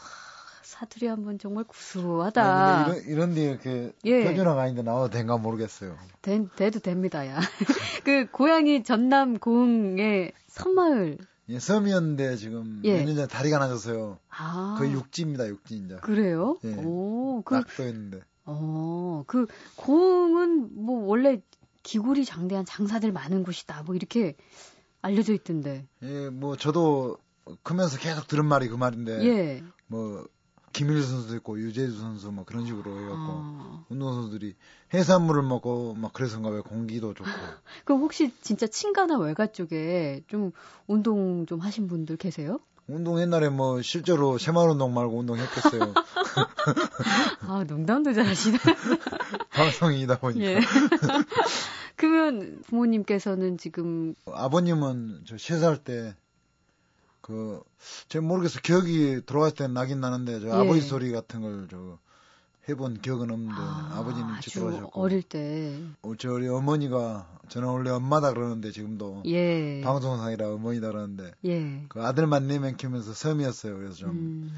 사투리 0.63 1.07
한번 1.07 1.39
정말 1.39 1.65
구수하다. 1.65 2.43
아, 2.43 2.85
근데 2.87 3.01
이런, 3.01 3.13
이런데 3.13 3.45
이렇게 3.45 3.93
예. 4.05 4.25
표준어가 4.25 4.63
아닌데 4.63 4.83
나와도 4.83 5.11
된가 5.11 5.37
모르겠어요. 5.37 5.95
된, 6.23 6.49
돼도 6.57 6.81
됩니다, 6.81 7.27
야. 7.27 7.39
그 8.05 8.31
고향이 8.31 8.83
전남 8.83 9.39
고흥의 9.39 10.33
섬마을. 10.47 11.19
예, 11.51 11.59
섬이었는데 11.59 12.37
지금 12.37 12.81
예. 12.85 12.97
몇년 12.99 13.17
전에 13.17 13.29
다리가 13.29 13.59
나졌어요. 13.59 14.19
아. 14.31 14.77
거의 14.79 14.93
육지입니다, 14.93 15.49
육지 15.49 15.77
이제. 15.77 15.97
그래요? 16.01 16.59
예. 16.65 16.75
오, 16.83 17.43
그, 17.45 17.55
낙도였는데. 17.57 18.21
어, 18.47 19.25
그, 19.27 19.47
고흥은 19.77 20.83
뭐 20.83 21.05
원래 21.05 21.43
기골이 21.83 22.25
장대한 22.25 22.65
장사들 22.65 23.13
많은 23.13 23.43
곳이다. 23.45 23.83
뭐 23.83 23.95
이렇게 23.95 24.35
알려져 25.03 25.35
있던데. 25.35 25.87
예, 26.03 26.31
뭐 26.31 26.57
저도 26.57 27.19
크면서 27.63 27.99
계속 27.99 28.29
들은 28.29 28.47
말이 28.47 28.69
그 28.69 28.77
말인데 28.77 29.25
예. 29.25 29.63
뭐 29.87 30.27
김일수 30.73 31.09
선수도 31.09 31.37
있고 31.37 31.59
유재수 31.59 31.99
선수 31.99 32.31
뭐 32.31 32.45
그런 32.45 32.65
식으로 32.65 32.99
해갖고 32.99 33.27
어. 33.29 33.87
운동 33.91 34.15
선수들이 34.15 34.55
해산물을 34.95 35.43
먹고 35.43 35.95
막 35.95 36.13
그래서인가 36.13 36.49
왜 36.49 36.61
공기도 36.61 37.13
좋고 37.15 37.29
그럼 37.85 38.01
혹시 38.01 38.33
진짜 38.41 38.67
친가나 38.67 39.19
외가 39.19 39.47
쪽에 39.47 40.23
좀 40.29 40.53
운동 40.87 41.45
좀 41.47 41.61
하신 41.61 41.89
분들 41.89 42.17
계세요? 42.17 42.59
운동 42.89 43.21
옛날에 43.21 43.49
뭐 43.49 43.83
실제로 43.83 44.39
새마을 44.39 44.71
운동 44.71 44.95
말고 44.95 45.19
운동했겠어요 45.19 45.95
아, 47.49 47.65
농담도 47.65 48.13
잘하시네. 48.13 48.59
방송이다 49.51 50.19
보니까 50.19 50.45
예. 50.45 50.61
그러면 52.03 52.63
부모님께서는 52.67 53.59
지금 53.59 54.15
아버님은 54.27 55.23
저 55.25 55.37
세 55.37 55.59
살 55.59 55.79
때 55.85 56.15
그, 57.21 57.63
제가 58.09 58.25
모르겠어. 58.27 58.59
기억이 58.61 59.21
들어왔을 59.25 59.57
때 59.57 59.69
나긴 59.69 60.01
나는데, 60.01 60.41
저 60.41 60.49
예. 60.49 60.51
아버지 60.53 60.81
소리 60.81 61.13
같은 61.13 61.41
걸 61.41 61.69
저 61.71 61.99
해본 62.69 63.01
기억은 63.01 63.31
없는데, 63.31 63.55
아, 63.57 64.03
버님 64.05 64.25
아주 64.27 64.53
돌아가셨고. 64.53 65.01
어릴 65.01 65.23
때. 65.23 65.79
어, 66.03 66.15
저희 66.17 66.49
어머니가, 66.49 67.29
저는 67.49 67.69
원래 67.69 67.91
엄마다 67.91 68.33
그러는데, 68.33 68.73
지금도. 68.73 69.23
예. 69.27 69.81
방송상이라 69.85 70.53
어머니다 70.55 70.89
그러는데, 70.91 71.33
예. 71.45 71.85
그 71.89 72.03
아들만 72.03 72.49
네 72.49 72.59
명 72.59 72.77
키우면서 72.77 73.13
섬이었어요. 73.15 73.77
그래서 73.77 73.95
좀, 73.95 74.11
음, 74.11 74.53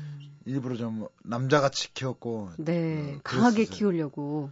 일부러 0.46 0.76
좀 0.76 1.06
남자같이 1.22 1.92
키웠고, 1.92 2.50
네, 2.56 3.16
어, 3.16 3.20
강하게. 3.22 3.64
키우려고. 3.66 4.50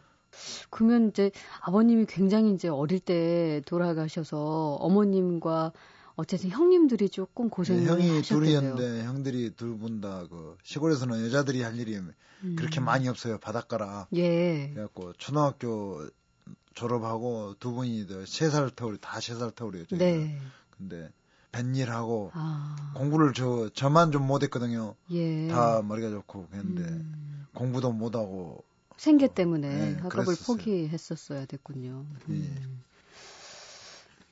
그러면 0.71 1.09
이제 1.09 1.31
아버님이 1.61 2.07
굉장히 2.07 2.53
이제 2.55 2.69
어릴 2.69 3.01
때 3.01 3.63
돌아가셔서 3.67 4.77
어머님과 4.81 5.73
어쨌든 6.15 6.51
형님들이 6.51 7.09
조금 7.09 7.49
고생을 7.49 7.85
네, 7.85 7.89
형이 7.89 8.17
하셨대요. 8.19 8.39
둘이었는데, 8.39 9.05
형들이 9.05 9.51
둘 9.57 9.79
분 9.79 10.01
다 10.01 10.27
그, 10.29 10.57
시골에서는 10.63 11.25
여자들이 11.27 11.63
할 11.63 11.79
일이 11.79 11.97
음. 11.97 12.13
그렇게 12.57 12.81
많이 12.81 13.09
없어요. 13.09 13.39
바닷가라. 13.39 14.07
예. 14.15 14.71
그래갖고 14.75 15.13
초등학교 15.15 16.07
졸업하고 16.75 17.55
두 17.59 17.73
분이 17.73 18.07
세살 18.27 18.71
터울이 18.71 18.99
다세살 19.01 19.53
터울이었죠. 19.53 19.97
네. 19.97 20.39
근데 20.77 21.11
뱃일하고 21.53 22.31
아. 22.35 22.93
공부를 22.95 23.33
저 23.35 23.69
저만 23.75 24.11
좀 24.13 24.27
못했거든요. 24.27 24.95
예. 25.11 25.49
다 25.49 25.83
머리가 25.83 26.11
좋고 26.11 26.47
그랬는데 26.49 26.83
음. 26.83 27.47
공부도 27.55 27.93
못하고 27.93 28.65
생계 29.03 29.27
때문에 29.27 29.69
네, 29.69 29.95
학업을 29.95 30.27
그랬었어요. 30.27 30.57
포기했었어야 30.59 31.47
됐군요. 31.47 32.07
예. 32.29 32.33
음. 32.35 32.83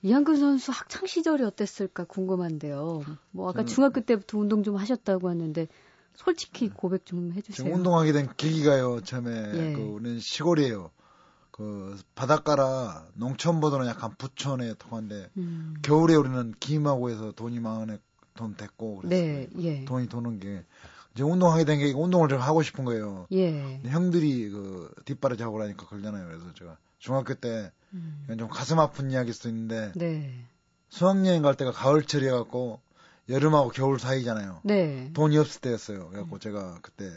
이한근 0.03 0.37
선수 0.37 0.71
학창 0.71 1.07
시절이 1.07 1.43
어땠을까 1.43 2.05
궁금한데요. 2.05 3.03
뭐 3.33 3.51
아까 3.51 3.65
중학교 3.65 4.01
때부터 4.01 4.39
운동 4.39 4.63
좀 4.63 4.77
하셨다고 4.77 5.29
하는데 5.29 5.67
솔직히 6.15 6.69
고백 6.69 7.05
좀 7.05 7.33
해주세요. 7.33 7.75
운동하게 7.75 8.13
된 8.13 8.29
계기가요. 8.37 9.01
처음에 9.01 9.31
예. 9.55 9.73
그 9.73 9.81
우리는 9.81 10.21
시골이에요. 10.21 10.93
그 11.51 11.99
바닷가라 12.15 13.09
농촌보다는 13.15 13.89
약간 13.89 14.15
부촌에 14.17 14.75
통한데 14.75 15.31
음. 15.37 15.75
겨울에 15.83 16.15
우리는 16.15 16.55
김하고 16.61 17.11
해서 17.11 17.33
돈이 17.33 17.59
많은 17.59 17.99
돈 18.35 18.55
됐고 18.55 18.99
그래서 18.99 19.11
네, 19.11 19.49
예, 19.59 19.85
돈이 19.85 20.09
도는 20.09 20.39
게 20.39 20.65
이제 21.15 21.23
운동하게 21.23 21.65
된 21.65 21.79
게 21.79 21.93
운동을 21.93 22.29
제가 22.29 22.43
하고 22.43 22.63
싶은 22.63 22.85
거예요. 22.85 23.27
예. 23.33 23.81
형들이 23.85 24.49
그 24.51 24.93
뒷바라지 25.05 25.43
하고 25.43 25.57
그러니까 25.57 25.87
그러잖아요. 25.87 26.27
그래서 26.27 26.53
제가 26.55 26.77
중학교 26.99 27.35
때 27.35 27.73
음. 27.93 28.23
이건 28.25 28.39
좀 28.39 28.49
가슴 28.49 28.79
아픈 28.79 29.11
이야기일 29.11 29.35
수도 29.35 29.49
있는데 29.49 29.93
네, 29.97 30.45
수학여행 30.91 31.43
갈 31.43 31.57
때가 31.57 31.73
가을철이어 31.73 32.37
갖고 32.39 32.81
여름하고 33.29 33.71
겨울 33.71 33.99
사이잖아요. 33.99 34.61
네. 34.65 35.11
돈이 35.15 35.37
없을 35.39 35.61
때였어요. 35.61 36.09
그래갖고 36.11 36.39
제가 36.39 36.79
그때 36.83 37.11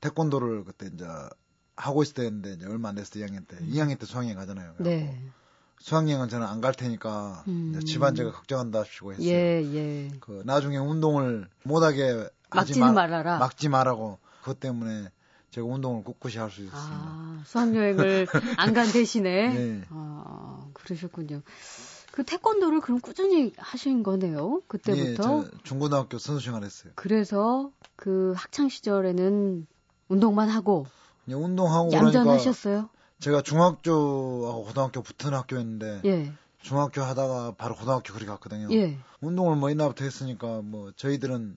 태권도를 0.00 0.64
그때 0.64 0.90
이제 0.92 1.06
하고 1.76 2.02
있을 2.02 2.14
때였는데 2.14 2.52
이제 2.54 2.66
얼마 2.66 2.88
안 2.90 2.94
됐을 2.96 3.20
때 3.20 3.26
2학년 3.26 3.46
때 3.46 3.56
2학년 3.58 3.98
때 3.98 4.06
수학여행 4.06 4.36
가잖아요. 4.36 4.74
그래갖고 4.76 4.84
네. 4.84 5.22
수학여행은 5.80 6.28
저는 6.28 6.46
안 6.46 6.60
갈 6.60 6.74
테니까 6.74 7.44
음. 7.48 7.78
집안 7.86 8.14
제가 8.16 8.32
걱정한다 8.32 8.80
하시고 8.80 9.12
했어요. 9.12 9.28
예, 9.28 9.62
예. 9.62 10.10
그 10.20 10.42
나중에 10.44 10.76
운동을 10.76 11.48
못하게 11.62 12.28
막지는 12.56 12.86
마- 12.88 12.92
말아라. 12.92 13.38
막지 13.38 13.68
말라고 13.68 14.18
그것 14.40 14.60
때문에 14.60 15.10
제가 15.50 15.66
운동을 15.66 16.04
꿋꿋이 16.04 16.36
할 16.36 16.50
수 16.50 16.62
있었습니다. 16.62 17.04
아, 17.06 17.42
수학여행을 17.46 18.26
안 18.58 18.74
간 18.74 18.90
대신에. 18.92 19.48
네. 19.54 19.84
아, 19.90 20.66
그러셨군요. 20.74 21.42
그 22.12 22.24
태권도를 22.24 22.80
그럼 22.80 23.00
꾸준히 23.00 23.52
하신 23.56 24.02
거네요. 24.02 24.60
예, 24.62 24.66
그때부터. 24.66 25.22
저 25.22 25.50
중고등학교 25.62 26.18
선수 26.18 26.44
생활 26.44 26.64
했어요. 26.64 26.92
그래서 26.96 27.70
그 27.96 28.34
학창 28.36 28.68
시절에는 28.68 29.66
운동만 30.08 30.48
하고 30.48 30.86
그냥 31.24 31.44
운동하고 31.44 31.90
그러니까 31.90 32.18
얌전하셨어요. 32.18 32.88
제가 33.20 33.42
중학교하고 33.42 34.64
고등학교 34.64 35.02
붙은 35.02 35.32
학교였는데 35.34 36.02
예, 36.06 36.32
중학교 36.60 37.02
하다가 37.02 37.52
바로 37.56 37.74
고등학교 37.76 38.12
그리 38.14 38.26
갔거든요. 38.26 38.68
예. 38.72 38.98
운동을 39.20 39.56
뭐 39.56 39.70
옛날부터 39.70 40.04
했으니까 40.04 40.60
뭐 40.62 40.92
저희들은 40.96 41.56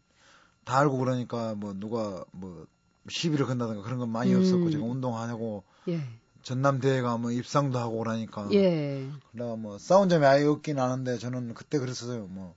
다 0.66 0.80
알고 0.80 0.98
그러니까 0.98 1.56
뭐 1.56 1.74
누가 1.74 2.24
뭐 2.32 2.66
시비를 3.10 3.46
건다든가 3.48 3.82
그런 3.82 4.00
건 4.00 4.10
많이 4.10 4.34
음. 4.34 4.40
없었고 4.40 4.70
제가 4.70 4.84
운동하냐고 4.84 5.64
예, 5.88 6.02
전남 6.44 6.80
대회가 6.80 7.18
뭐 7.18 7.32
입상도 7.32 7.80
하고 7.80 7.98
그러니까 8.00 8.48
예. 8.54 9.08
그러다 9.32 9.56
뭐 9.56 9.78
싸운 9.78 10.08
점이 10.10 10.26
아예 10.26 10.46
없긴 10.46 10.80
하는데 10.80 11.18
저는 11.18 11.54
그때 11.56 11.80
그랬어요. 11.80 12.28
뭐 12.28 12.56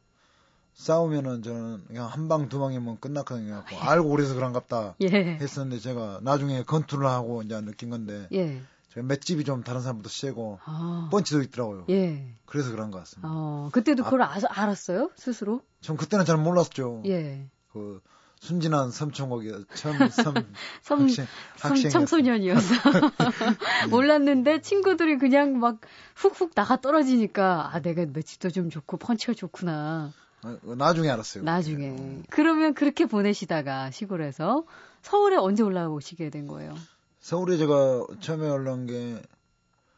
싸우면은 0.75 1.42
저는 1.42 1.84
그냥 1.87 2.06
한 2.08 2.28
방 2.28 2.49
두 2.49 2.58
방이면 2.58 2.99
끝났거든요. 3.00 3.62
그래갖고 3.66 3.76
알고 3.90 4.08
그래서 4.11 4.34
그런갑다 4.34 4.96
예, 5.02 5.06
했었는데 5.40 5.78
제가 5.80 6.20
나중에 6.23 6.62
건투를 6.64 7.06
하고 7.06 7.42
이제 7.42 7.58
느낀 7.61 7.90
건데 7.90 8.26
예. 8.32 8.61
제가 8.92 9.06
맷집이 9.06 9.44
좀 9.44 9.62
다른 9.62 9.80
사람보다 9.80 10.08
세고 10.11 10.58
아, 10.64 11.08
펀치도 11.11 11.42
있더라고요. 11.42 11.87
예. 11.90 12.34
그래서 12.44 12.70
그런 12.70 12.90
것 12.90 12.99
같습니다. 12.99 13.28
어, 13.30 13.70
그때도 13.73 14.04
그걸 14.04 14.23
아, 14.23 14.34
알았어요? 14.50 15.11
스스로? 15.16 15.62
전 15.80 15.96
그때는 15.96 16.25
잘 16.25 16.37
몰랐죠. 16.37 17.02
예. 17.06 17.49
그 17.74 18.00
순진한 18.40 18.90
삼촌거기 18.90 19.50
처음 19.74 20.08
섬 20.08 20.34
섬, 20.82 21.00
학생 21.02 21.26
섬 21.56 21.70
학생이었어요. 21.72 21.90
청소년이어서 21.90 22.74
몰랐는데 23.90 24.60
친구들이 24.60 25.18
그냥 25.18 25.58
막 25.58 25.78
훅훅 26.14 26.54
나가 26.54 26.80
떨어지니까 26.80 27.70
아 27.72 27.80
내가 27.80 28.06
맷집도 28.06 28.50
좀 28.50 28.70
좋고 28.70 28.98
펀치가 28.98 29.34
좋구나 29.34 30.12
어, 30.42 30.58
나중에 30.76 31.08
알았어요. 31.10 31.42
나중에 31.42 32.22
그러면 32.30 32.74
그렇게 32.74 33.06
보내시다가 33.06 33.90
시골에서 33.90 34.64
서울에 35.02 35.37
언제 35.37 35.62
올라오시게 35.62 36.30
된 36.30 36.46
거예요? 36.46 36.74
서울에 37.20 37.56
제가 37.56 38.06
처음에 38.20 38.48
올라온 38.48 38.87
게 38.87 39.20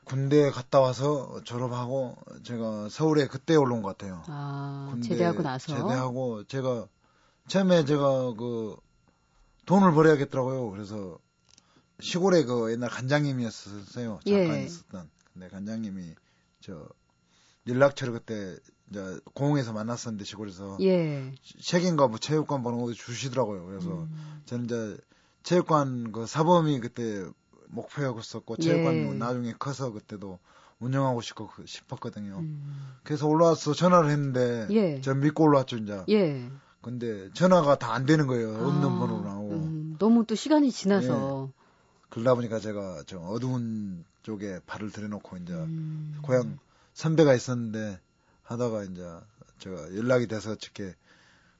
군대 0.05 0.51
갔다 0.51 0.79
와서 0.81 1.41
졸업하고 1.43 2.17
제가 2.45 2.89
서울에 2.91 3.27
그때 3.27 3.57
올라온 3.57 3.83
것 3.83 3.99
같아요. 3.99 4.23
아 4.29 4.87
군대 4.93 5.09
제대하고 5.09 5.43
나서 5.43 5.75
제대하고 5.77 6.45
제가 6.45 6.87
처음에 7.49 7.85
제가 7.85 8.35
그 8.35 8.77
돈을 9.67 9.93
벌어야겠더라고요. 9.93 10.71
그래서 10.71 11.19
시골에 12.01 12.45
그 12.45 12.71
옛날 12.73 12.91
간장님이었었어요. 12.91 14.21
잠깐 14.27 14.57
예. 14.57 14.65
있었던. 14.65 15.11
근데 15.33 15.49
간장님이 15.49 16.15
저 16.61 16.89
연락처를 17.67 18.15
그때 18.15 18.57
이제 18.91 19.19
공항에서 19.35 19.73
만났었는데 19.73 20.25
시골에서 20.25 20.79
예 20.81 21.33
책인가 21.63 22.09
뭐 22.09 22.19
체육관 22.19 22.63
번호 22.63 22.93
주시더라고요. 22.93 23.67
그래서 23.67 23.89
음, 23.91 24.43
저는 24.47 24.65
이제 24.67 24.97
체육관 25.43 26.13
그 26.13 26.27
사범이 26.27 26.81
그때 26.81 27.25
목표였었고 27.69 28.57
체육관 28.57 28.95
예. 28.95 29.13
나중에 29.15 29.55
커서 29.59 29.91
그때도 29.91 30.39
운영하고 30.79 31.23
싶고 31.23 31.49
싶었거든요. 31.65 32.39
음, 32.39 32.99
그래서 33.03 33.27
올라와서 33.27 33.73
전화를 33.73 34.11
했는데 34.11 34.67
예. 34.71 35.01
저 35.01 35.15
믿고 35.15 35.45
올라왔죠 35.45 35.79
이제. 35.79 36.05
예 36.11 36.51
근데 36.87 37.29
전화가 37.33 37.79
다 37.79 37.93
안 37.95 38.07
되는 38.07 38.27
거예요. 38.29 38.51
없는 38.51 38.85
아, 38.89 38.99
번호로 38.99 39.23
나오고. 39.25 39.55
음, 39.55 39.97
너무 39.99 40.25
또 40.25 40.35
시간이 40.37 40.71
지나서 40.71 41.51
그러다 42.11 42.35
보니까 42.37 42.61
제가 42.61 43.03
좀 43.07 43.25
어두운 43.25 44.05
쪽에 44.23 44.61
발을 44.67 44.93
들여놓고 44.93 45.37
이제 45.39 45.53
음, 45.53 46.17
고향 46.23 46.59
선배가 46.95 47.35
있었는데 47.35 47.99
하다가 48.45 48.85
이제 48.85 49.03
제가 49.59 49.97
연락이 49.97 50.27
돼서 50.29 50.53
어떻게 50.53 50.95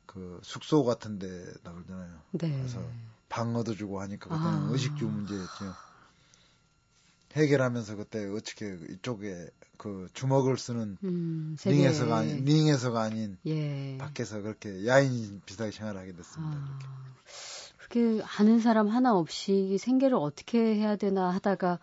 그 0.07 0.39
숙소 0.45 0.85
같은 0.85 1.19
데 1.19 1.27
나 1.65 1.73
그러잖아요. 1.73 2.13
네 2.33 2.49
그래서 2.59 2.81
방 3.29 3.57
얻어주고 3.57 4.01
하니까 4.01 4.29
그때는 4.29 4.69
아. 4.69 4.69
의식주 4.71 5.05
문제였죠. 5.07 5.75
해결하면서 7.37 7.97
그때 7.97 8.27
어떻게 8.29 8.77
이쪽에 8.91 9.49
그 9.77 10.09
주먹을 10.15 10.57
쓰는 10.59 10.97
음. 11.05 11.57
링에서가 11.65 12.17
아닌 12.17 12.45
링에서가 12.45 13.01
아닌 13.01 13.37
예. 13.47 13.97
밖에서 13.99 14.41
그렇게 14.41 14.87
야인 14.87 15.43
비슷하게 15.45 15.71
생활을 15.71 16.01
하게 16.01 16.13
됐습니다. 16.17 16.57
아, 16.57 16.79
그렇게 17.79 18.23
아는 18.39 18.59
사람 18.61 18.89
하나 18.89 19.15
없이 19.15 19.77
생계를 19.79 20.17
어떻게 20.17 20.59
해야 20.59 20.97
되나 20.97 21.31
하다가 21.31 21.79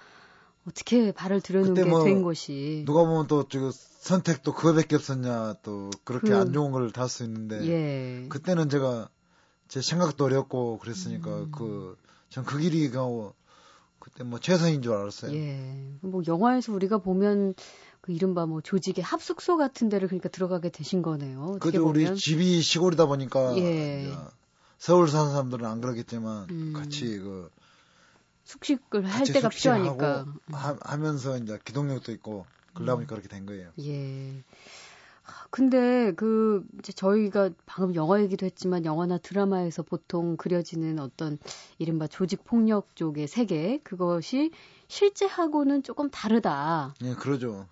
어떻게 0.67 1.11
발을 1.11 1.41
들여놓게 1.41 1.83
뭐 1.85 2.03
된 2.03 2.23
것이 2.23 2.83
누가 2.85 3.03
보면 3.05 3.27
또 3.27 3.47
지금 3.47 3.71
선택도 3.73 4.53
그거밖에 4.53 4.95
없었냐 4.95 5.55
또 5.63 5.89
그렇게 6.03 6.29
그- 6.29 6.35
안 6.37 6.51
좋은 6.53 6.71
걸 6.71 6.91
다 6.91 7.03
할 7.03 7.09
수 7.09 7.23
있는데 7.25 7.65
예. 7.67 8.25
그때는 8.29 8.69
제가 8.69 9.09
제 9.67 9.81
생각도 9.81 10.25
어렸고 10.25 10.79
그랬으니까 10.79 11.29
음. 11.29 11.51
그전 11.51 12.43
그 12.45 12.59
길이 12.59 12.89
가고 12.89 13.33
그때 14.03 14.25
뭐 14.25 14.37
최선인 14.37 14.81
줄 14.81 14.93
알았어요. 14.93 15.33
예. 15.33 15.97
뭐 16.01 16.21
영화에서 16.27 16.73
우리가 16.73 16.97
보면 16.97 17.53
그 18.01 18.11
이른바 18.11 18.45
뭐 18.45 18.59
조직의 18.59 19.01
합숙소 19.01 19.55
같은 19.55 19.87
데를 19.87 20.09
그러니까 20.09 20.27
들어가게 20.27 20.69
되신 20.69 21.01
거네요. 21.01 21.57
그죠 21.61 21.87
우리 21.87 22.13
집이 22.13 22.61
시골이다 22.61 23.05
보니까 23.05 23.57
예. 23.57 24.11
서울 24.77 25.07
사는 25.07 25.31
사람들은 25.31 25.65
안 25.65 25.79
그러겠지만 25.79 26.49
음. 26.49 26.73
같이 26.75 27.17
그 27.17 27.49
숙식을 28.43 29.05
할 29.05 29.25
때가 29.25 29.47
필요하니까. 29.47 30.25
하, 30.51 30.77
하면서 30.81 31.37
이제 31.37 31.57
기동력도 31.63 32.11
있고 32.11 32.45
그러다 32.73 32.95
보니까 32.95 33.11
그렇게 33.15 33.29
된 33.29 33.45
거예요. 33.45 33.71
예. 33.79 34.43
아, 35.25 35.45
근데 35.51 36.11
그 36.13 36.65
이제 36.79 36.91
저희가 36.91 37.49
방금 37.65 37.95
영화 37.95 38.21
얘기도 38.21 38.45
했지만 38.45 38.85
영화나 38.85 39.17
드라마에서 39.17 39.83
보통 39.83 40.35
그려지는 40.37 40.99
어떤 40.99 41.37
이른바 41.77 42.07
조직 42.07 42.43
폭력 42.43 42.95
쪽의 42.95 43.27
세계 43.27 43.79
그것이 43.83 44.51
실제하고는 44.87 45.83
조금 45.83 46.09
다르다. 46.09 46.93
예, 47.03 47.13
그러죠. 47.13 47.67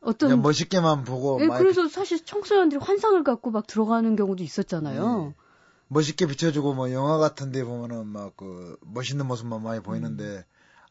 어떤 0.00 0.40
멋있게만 0.40 1.04
보고 1.04 1.38
예, 1.40 1.48
그래서 1.48 1.88
사실 1.88 2.24
청소년들이 2.24 2.80
환상을 2.80 3.22
갖고 3.24 3.50
막 3.50 3.66
들어가는 3.66 4.14
경우도 4.16 4.42
있었잖아요. 4.42 5.34
예. 5.34 5.46
멋있게 5.88 6.26
비춰주고 6.26 6.74
뭐 6.74 6.92
영화 6.92 7.18
같은 7.18 7.52
데 7.52 7.64
보면은 7.64 8.06
막 8.06 8.36
그 8.36 8.76
멋있는 8.82 9.26
모습만 9.26 9.62
많이 9.62 9.80
보이는데 9.80 10.24
음. 10.24 10.42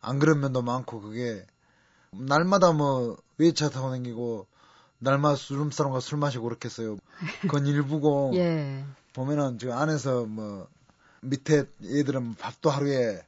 안 0.01 0.19
그런 0.19 0.39
면도 0.39 0.61
많고 0.61 1.01
그게 1.01 1.45
날마다 2.11 2.71
뭐 2.71 3.17
외차 3.37 3.69
타고 3.69 3.89
다니고 3.89 4.47
날마다 4.99 5.35
수름사람과 5.35 5.99
술 5.99 6.17
마시고 6.17 6.43
그렇겠어요. 6.45 6.97
그건 7.41 7.65
일부고 7.67 8.31
예. 8.35 8.83
보면은 9.13 9.59
지금 9.59 9.73
안에서 9.77 10.25
뭐 10.25 10.67
밑에 11.21 11.65
애들은 11.83 12.35
밥도 12.35 12.69
하루에 12.69 13.21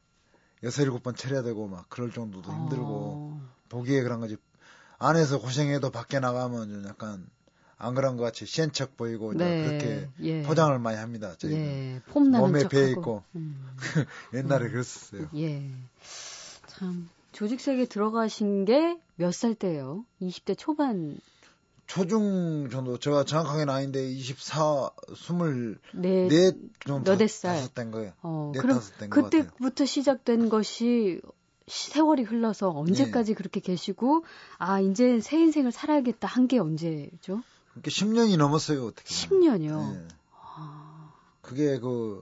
여섯 0.64 0.84
일곱 0.84 1.04
번 1.04 1.16
차려야 1.16 1.44
되고 1.44 1.68
막 1.68 1.86
그럴 1.90 2.12
정도도 2.12 2.52
힘들고 2.52 2.86
어, 2.86 3.42
보기에 3.70 4.02
그런 4.04 4.20
거지. 4.20 4.38
안에서 5.00 5.40
고생해도 5.40 5.92
밖에 5.92 6.20
나가면 6.20 6.70
좀 6.70 6.86
약간 6.88 7.28
안 7.78 7.94
그런 7.94 8.18
것 8.18 8.24
같이 8.24 8.48
시엔 8.48 8.72
척 8.72 8.98
보이고 8.98 9.34
네. 9.34 9.64
그렇게 9.68 10.10
예. 10.22 10.42
포장을 10.42 10.78
많이 10.80 10.98
합니다. 10.98 11.36
저희는 11.38 11.60
예. 11.62 12.02
몸에. 12.16 12.68
배어 12.68 12.88
있고 12.88 13.24
음. 13.36 13.76
옛날에 14.34 14.70
그랬었어요. 14.70 15.30
예. 15.36 15.70
참 16.68 17.08
조직 17.34 17.62
세계에 17.62 17.86
들어가신 17.86 18.66
게 18.66 18.98
몇 19.20 19.32
살 19.34 19.56
때예요? 19.56 20.06
20대 20.22 20.56
초반 20.58 21.18
초중 21.88 22.70
정도 22.70 22.98
제가 23.00 23.24
정확하게는 23.24 23.74
아닌데 23.74 24.10
24, 24.12 24.92
24, 25.12 25.80
네. 25.94 26.52
좀 26.82 27.04
너댓 27.04 27.28
살. 27.30 27.56
다섯 27.56 27.74
된 27.74 27.92
거예요. 27.92 28.12
어, 28.22 28.52
네, 28.54 28.60
그럼 28.60 28.80
같아요. 28.80 29.10
그때부터 29.10 29.86
시작된 29.86 30.50
것이 30.50 31.22
시- 31.68 31.92
세월이 31.92 32.24
흘러서 32.24 32.70
언제까지 32.72 33.32
네. 33.32 33.36
그렇게 33.36 33.60
계시고 33.62 34.24
아 34.58 34.80
이제 34.82 35.20
새 35.22 35.40
인생을 35.40 35.72
살아야겠다 35.72 36.28
한 36.28 36.48
게 36.48 36.60
언제죠? 36.60 37.42
그게 37.74 37.90
10년이 37.92 38.38
넘었어요, 38.38 38.86
어떻게. 38.86 39.28
보면. 39.30 39.58
10년이요. 39.60 39.96
예. 39.96 40.08
그게 41.42 41.80
그 41.80 42.22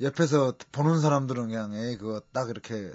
옆에서 0.00 0.54
보는 0.72 1.00
사람들은 1.00 1.48
그냥 1.48 1.74
에이 1.74 1.96
그거 1.98 2.20
딱 2.32 2.48
이렇게 2.50 2.92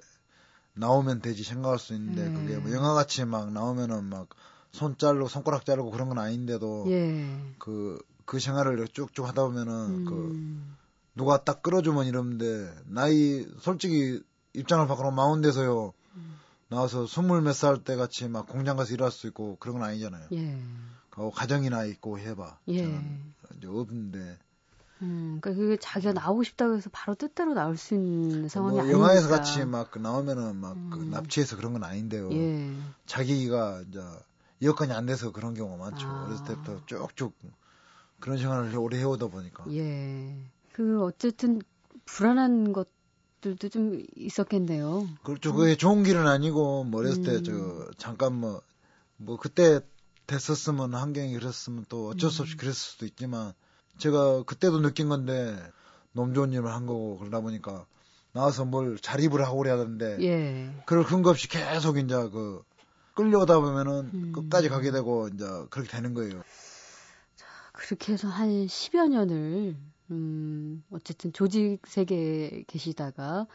나오면 0.73 1.21
되지 1.21 1.43
생각할 1.43 1.77
수 1.79 1.93
있는데 1.93 2.29
네. 2.29 2.33
그게 2.33 2.57
뭐 2.57 2.71
영화같이 2.71 3.25
막 3.25 3.51
나오면은 3.51 4.05
막 4.05 4.27
손 4.71 4.97
자르고 4.97 5.27
손가락 5.27 5.65
자르고 5.65 5.91
그런 5.91 6.09
건 6.09 6.19
아닌데도 6.19 6.85
예. 6.89 7.25
그, 7.57 7.99
그 8.25 8.39
생활을 8.39 8.87
쭉쭉 8.87 9.27
하다 9.27 9.43
보면은 9.47 10.05
그 10.05 10.13
음. 10.13 10.77
누가 11.15 11.43
딱 11.43 11.61
끌어주면 11.63 12.05
이러는데 12.05 12.73
나이 12.85 13.45
솔직히 13.59 14.21
입장을 14.53 14.85
바꾸면 14.87 15.15
마운드에서요 15.15 15.93
나와서 16.69 17.07
스물 17.07 17.41
몇 17.41 17.53
살 17.53 17.83
때 17.83 17.95
같이 17.95 18.27
막 18.27 18.47
공장 18.47 18.77
가서 18.77 18.93
일할 18.93 19.11
수 19.11 19.25
있고 19.27 19.57
그런 19.59 19.79
건 19.79 19.87
아니잖아요. 19.89 20.27
예. 20.33 20.57
그 21.09 21.31
가정이나 21.33 21.85
있고 21.85 22.19
해봐. 22.19 22.59
예. 22.67 22.83
저는 22.83 23.33
이제 23.57 23.67
없는데 23.67 24.37
음, 25.01 25.39
그러니까 25.41 25.59
그게 25.59 25.77
자기가 25.77 26.13
나오고 26.13 26.43
싶다고 26.43 26.75
해서 26.77 26.89
바로 26.93 27.15
뜻대로 27.15 27.53
나올 27.55 27.75
수 27.75 27.95
있는 27.95 28.47
상황이 28.49 28.73
뭐 28.75 28.81
아니니까. 28.83 28.99
영화에서 28.99 29.29
같이 29.29 29.65
막그 29.65 29.97
나오면은 29.97 30.57
막그 30.57 30.99
음. 30.99 31.09
납치해서 31.09 31.55
그런 31.57 31.73
건 31.73 31.83
아닌데요. 31.83 32.29
예. 32.33 32.71
자기가 33.07 33.81
이제 33.89 33.99
여건이 34.61 34.91
안 34.91 35.05
돼서 35.05 35.31
그런 35.31 35.53
경우가 35.53 35.91
많죠. 35.91 36.07
아. 36.07 36.25
어렸을 36.25 36.45
때부터 36.45 36.85
쭉쭉 36.85 37.33
그런 38.19 38.37
생활을 38.37 38.75
오래 38.77 38.97
해오다 38.97 39.27
보니까. 39.27 39.65
예. 39.71 40.35
그 40.73 41.03
어쨌든 41.03 41.61
불안한 42.05 42.73
것들도 42.73 43.69
좀 43.69 44.03
있었겠네요. 44.15 45.07
그렇죠. 45.23 45.53
그게 45.53 45.75
좋은 45.75 46.03
길은 46.03 46.27
아니고 46.27 46.83
뭐 46.85 47.01
어렸을 47.01 47.19
음. 47.19 47.23
때저 47.23 47.91
잠깐 47.97 48.33
뭐뭐 48.35 49.37
그때 49.39 49.79
됐었으면 50.27 50.93
환경이 50.93 51.33
그랬으면 51.33 51.85
또 51.89 52.09
어쩔 52.09 52.29
수 52.29 52.41
없이 52.41 52.55
음. 52.55 52.57
그랬을 52.57 52.75
수도 52.75 53.05
있지만 53.05 53.53
제가 53.97 54.43
그때도 54.43 54.79
느낀 54.79 55.09
건데 55.09 55.57
너무 56.11 56.33
좋은 56.33 56.51
일을 56.53 56.73
한 56.73 56.85
거고 56.85 57.17
그러다 57.17 57.39
보니까 57.41 57.85
나와서 58.31 58.65
뭘 58.65 58.99
자립을 58.99 59.43
하고 59.43 59.57
그래야 59.57 59.77
되는데 59.77 60.17
예. 60.21 60.83
그럴 60.85 61.03
근거 61.03 61.31
없이 61.31 61.47
계속 61.47 61.97
이제 61.97 62.15
그 62.15 62.63
끌려오다 63.19 63.59
보면은 63.59 64.11
음. 64.13 64.31
끝까지 64.33 64.69
가게 64.69 64.91
되고 64.91 65.27
이제 65.27 65.45
그렇게 65.69 65.89
되는 65.89 66.13
거예요. 66.13 66.41
그렇게 67.73 68.13
해서 68.13 68.27
한 68.27 68.67
10여 68.67 69.07
년을, 69.09 69.75
음, 70.11 70.83
어쨌든 70.91 71.33
조직 71.33 71.79
세계에 71.85 72.63
계시다가, 72.67 73.47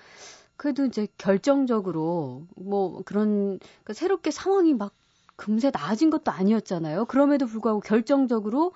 그래도 0.57 0.85
이제 0.87 1.09
결정적으로, 1.19 2.47
뭐, 2.57 3.03
그런, 3.05 3.59
그러니까 3.59 3.93
새롭게 3.95 4.31
상황이 4.31 4.75
막 4.75 4.95
금세 5.37 5.71
나아진 5.71 6.11
것도 6.11 6.31
아니었잖아요. 6.31 7.07
그럼에도 7.07 7.47
불구하고 7.47 7.81
결정적으로, 7.81 8.73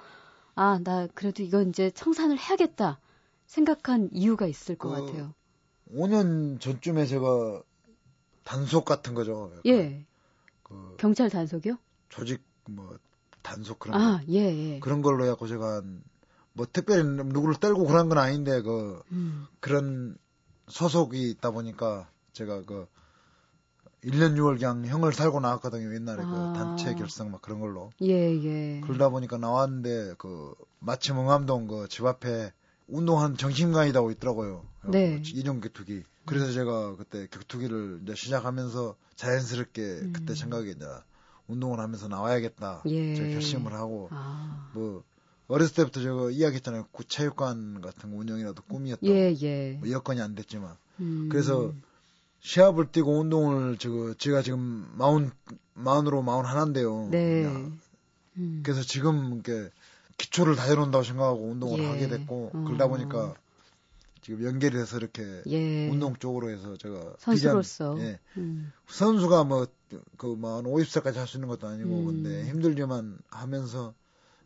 아, 0.54 0.80
나 0.82 1.06
그래도 1.14 1.42
이건 1.42 1.68
이제 1.70 1.90
청산을 1.90 2.38
해야겠다. 2.38 3.00
생각한 3.46 4.10
이유가 4.12 4.46
있을 4.46 4.76
것 4.76 4.88
그 4.90 5.06
같아요. 5.06 5.34
5년 5.92 6.60
전쯤에 6.60 7.06
제가 7.06 7.62
단속 8.44 8.84
같은 8.84 9.14
거죠. 9.14 9.50
약간 9.52 9.62
예. 9.66 10.06
그 10.68 10.96
경찰 10.98 11.30
단속이요? 11.30 11.78
조직 12.08 12.42
뭐 12.68 12.98
단속 13.42 13.78
그런 13.78 13.98
거. 13.98 14.04
아, 14.04 14.20
예, 14.28 14.40
예. 14.74 14.80
그런 14.80 15.02
걸로 15.02 15.24
해갖고 15.24 15.46
제가 15.46 15.76
한, 15.76 16.02
뭐 16.52 16.66
특별히 16.70 17.04
누구를 17.04 17.54
때리고 17.56 17.86
그런 17.86 18.08
건 18.08 18.18
아닌데 18.18 18.60
그 18.62 19.00
음, 19.12 19.46
그런 19.60 20.16
소속이 20.68 21.30
있다 21.30 21.50
보니까 21.52 22.10
제가 22.32 22.62
그 22.64 22.86
1년 24.04 24.36
6월 24.36 24.58
그냥 24.58 24.84
형을 24.86 25.12
살고 25.12 25.40
나왔거든요 25.40 25.92
옛날에 25.94 26.22
아. 26.22 26.52
그 26.52 26.58
단체 26.58 26.94
결성 26.94 27.30
막 27.30 27.42
그런 27.42 27.58
걸로 27.60 27.90
예, 28.02 28.12
예. 28.12 28.80
그러다 28.84 29.08
보니까 29.08 29.38
나왔는데 29.38 30.14
그 30.18 30.54
마침 30.78 31.18
응암동 31.18 31.66
그 31.66 31.86
집 31.88 32.04
앞에 32.06 32.52
운동하는 32.86 33.36
정신강이라고 33.36 34.10
있더라고요 34.12 34.64
네. 34.86 35.20
이종 35.24 35.60
격투기 35.60 36.04
그래서 36.28 36.52
제가 36.52 36.96
그때 36.96 37.26
격투기를 37.30 38.00
이제 38.02 38.14
시작하면서 38.14 38.96
자연스럽게 39.16 39.82
음. 39.82 40.12
그때 40.12 40.34
생각이 40.34 40.70
이제 40.70 40.86
운동을 41.46 41.80
하면서 41.80 42.08
나와야겠다 42.08 42.82
예. 42.86 43.14
제가 43.14 43.30
결심을 43.30 43.72
하고 43.72 44.08
아, 44.12 44.70
뭐 44.74 45.02
어렸을 45.48 45.74
때부터 45.74 46.02
제가 46.02 46.30
이야기했잖아요. 46.30 46.88
구체육관 46.92 47.80
같은 47.80 48.10
거 48.10 48.18
운영이라도 48.18 48.62
꿈이었다고. 48.64 49.08
예, 49.08 49.34
예. 49.40 49.72
뭐 49.80 49.90
여건이 49.90 50.20
안 50.20 50.34
됐지만. 50.34 50.76
음. 51.00 51.28
그래서 51.30 51.72
시합을 52.40 52.92
뛰고 52.92 53.20
운동을 53.20 53.78
저 53.78 54.14
제가 54.18 54.42
지금 54.42 54.86
마흔 54.94 55.30
마흔으로 55.72 56.22
마흔 56.22 56.44
하나인데요. 56.44 57.08
네. 57.10 57.44
야, 57.44 57.50
음. 58.36 58.60
그래서 58.62 58.82
지금 58.82 59.34
이렇게 59.34 59.70
기초를 60.18 60.54
다져놓는다고 60.54 61.02
생각하고 61.02 61.50
운동을 61.50 61.78
예. 61.80 61.86
하게 61.86 62.08
됐고 62.08 62.50
어. 62.52 62.64
그러다 62.66 62.88
보니까 62.88 63.34
지금 64.20 64.44
연결이 64.44 64.74
돼서 64.76 64.96
이렇게 64.98 65.42
예. 65.46 65.88
운동 65.88 66.14
쪽으로 66.16 66.50
해서 66.50 66.76
제가 66.76 67.14
선수로서. 67.18 67.94
비전- 67.94 68.06
예. 68.08 68.18
음. 68.36 68.72
선수가 68.88 69.44
뭐그뭐 69.44 70.62
50살까지 70.62 71.14
할 71.14 71.26
수 71.26 71.36
있는 71.36 71.48
것도 71.48 71.66
아니고 71.66 71.90
음. 72.00 72.06
근데 72.06 72.44
힘들지만 72.46 73.18
하면서 73.28 73.94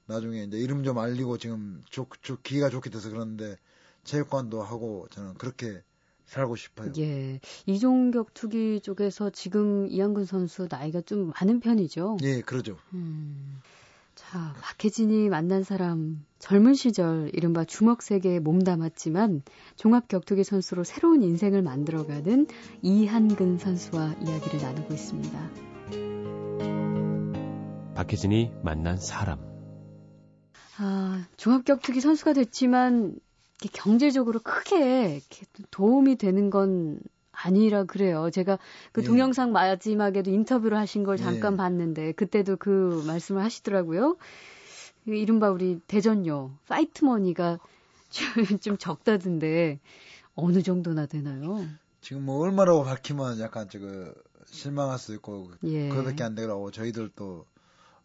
나중에 0.07 0.45
이제 0.45 0.59
이름 0.59 0.83
좀 0.85 0.99
알리고 0.99 1.39
지금 1.39 1.83
좋, 1.91 2.09
좋 2.23 2.37
기회가 2.43 2.69
좋게 2.71 2.91
돼서 2.91 3.09
그러는데 3.11 3.57
체육관도 4.05 4.63
하고 4.63 5.07
저는 5.11 5.35
그렇게 5.35 5.83
살고 6.27 6.57
싶어요. 6.57 6.93
예. 6.99 7.41
이종격 7.67 8.33
투기 8.35 8.81
쪽에서 8.81 9.31
지금 9.31 9.87
이한근 9.89 10.25
선수 10.25 10.67
나이가 10.71 11.01
좀 11.03 11.31
많은 11.39 11.61
편이죠. 11.61 12.17
예, 12.23 12.41
그러죠. 12.41 12.79
음. 12.95 13.61
자, 14.15 14.55
박혜진이 14.61 15.29
만난 15.31 15.63
사람 15.63 16.25
젊은 16.39 16.75
시절 16.75 17.31
이른바 17.33 17.65
주먹 17.65 18.03
세계에 18.03 18.41
몸담았지만 18.41 19.43
종합 19.77 20.09
격투기 20.09 20.45
선수로 20.45 20.85
새로운 20.85 21.23
인생을 21.23 21.63
만들어가는 21.63 22.47
이한근 22.83 23.59
선수와 23.59 24.15
이야기를 24.21 24.61
나누고 24.61 24.93
있습니다. 24.93 25.51
박혜진이 27.95 28.53
만난 28.63 28.97
사람. 28.99 29.39
아, 30.79 31.27
종합 31.37 31.65
격투기 31.65 32.01
선수가 32.01 32.35
됐지만 32.35 33.17
경제적으로 33.73 34.41
크게 34.41 35.21
도움이 35.71 36.17
되는 36.17 36.51
건 36.51 36.99
아니라 37.43 37.85
그래요. 37.85 38.31
제가 38.31 38.59
그 38.93 39.03
예. 39.03 39.07
동영상 39.07 39.53
마지막에도 39.53 40.31
인터뷰를 40.31 40.79
하신 40.79 41.05
걸 41.05 41.17
잠깐 41.17 41.55
예. 41.55 41.57
봤는데 41.57 42.13
그때도 42.13 42.57
그 42.57 43.03
말씀을 43.07 43.43
하시더라고요. 43.43 44.17
그 45.05 45.15
이른바 45.15 45.51
우리 45.51 45.81
대전료 45.87 46.53
파이트 46.69 47.05
머니가 47.05 47.59
좀, 48.11 48.59
좀 48.61 48.79
적다던데 48.79 49.81
어느 50.35 50.63
정도나 50.63 51.07
되나요? 51.07 51.67
지금 52.01 52.25
뭐 52.25 52.41
얼마라고 52.41 52.85
밝히면 52.85 53.41
약간 53.41 53.69
저거 53.69 54.13
실망할 54.47 54.99
수 54.99 55.15
있고 55.15 55.51
예. 55.65 55.89
그거밖에 55.89 56.23
안 56.23 56.35
되냐고 56.35 56.71
저희들도 56.71 57.47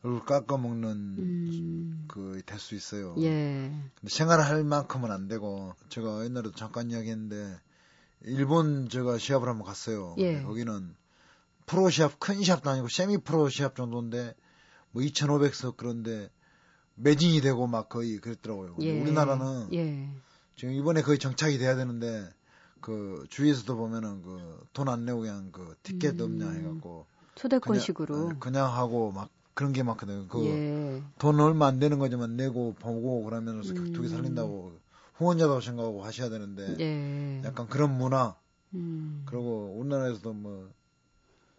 얼굴 0.04 0.26
깎아 0.26 0.58
먹는 0.58 0.90
음, 1.18 2.06
그될 2.08 2.60
수 2.60 2.76
있어요. 2.76 3.16
예. 3.20 3.72
근데 4.00 4.10
생활할 4.10 4.64
만큼은 4.64 5.12
안 5.12 5.28
되고 5.28 5.74
제가 5.90 6.24
옛날에도 6.24 6.52
잠깐 6.52 6.92
이야기했는데 6.92 7.58
일본 8.22 8.90
제가 8.90 9.18
시합을 9.18 9.48
한번 9.48 9.66
갔어요. 9.66 10.16
예. 10.18 10.42
거기는 10.42 10.96
프로 11.66 11.90
시합 11.90 12.20
큰 12.20 12.42
시합도 12.42 12.70
아니고 12.70 12.88
세미 12.88 13.20
프로 13.20 13.50
시합 13.50 13.76
정도인데 13.76 14.34
뭐 14.92 15.02
2,500석 15.04 15.76
그런데 15.78 16.30
매진이 16.96 17.42
되고 17.42 17.68
막 17.68 17.90
거의 17.90 18.18
그랬더라고요. 18.20 18.76
예. 18.82 19.00
우리나라는 19.02 19.70
예. 19.74 20.10
지금 20.56 20.74
이번에 20.74 21.02
거의 21.02 21.20
정착이 21.20 21.58
돼야 21.58 21.76
되는데 21.76 22.28
그 22.82 23.26
주위에서도 23.30 23.76
보면은 23.76 24.22
그 24.24 24.58
돈 24.74 24.90
안 24.90 25.06
내고 25.06 25.22
그냥 25.22 25.50
그 25.52 25.76
티켓 25.84 26.20
음. 26.20 26.40
없냐 26.40 26.50
해갖고 26.52 27.06
초대권식으로. 27.36 28.14
그냥, 28.16 28.40
그냥 28.40 28.74
하고 28.74 29.12
막 29.12 29.30
그런 29.54 29.74
게 29.74 29.82
많거든요. 29.84 30.28
그 30.28 30.46
예. 30.46 31.04
돈 31.20 31.40
얼마 31.40 31.68
안 31.68 31.80
되는 31.80 31.98
거지만 32.00 32.36
내고 32.38 32.76
보고 32.80 33.24
그러면서 33.24 33.72
음. 33.72 33.86
격투기 33.86 34.08
살린다고 34.10 34.72
후원자도 35.18 35.62
생각하고 35.62 36.04
하셔야 36.04 36.30
되는데 36.30 36.76
예. 36.80 37.42
약간 37.44 37.68
그런 37.68 37.98
문화 37.98 38.36
음. 38.74 39.24
그리고 39.26 39.76
우리나라에서도 39.78 40.34
뭐 40.34 40.70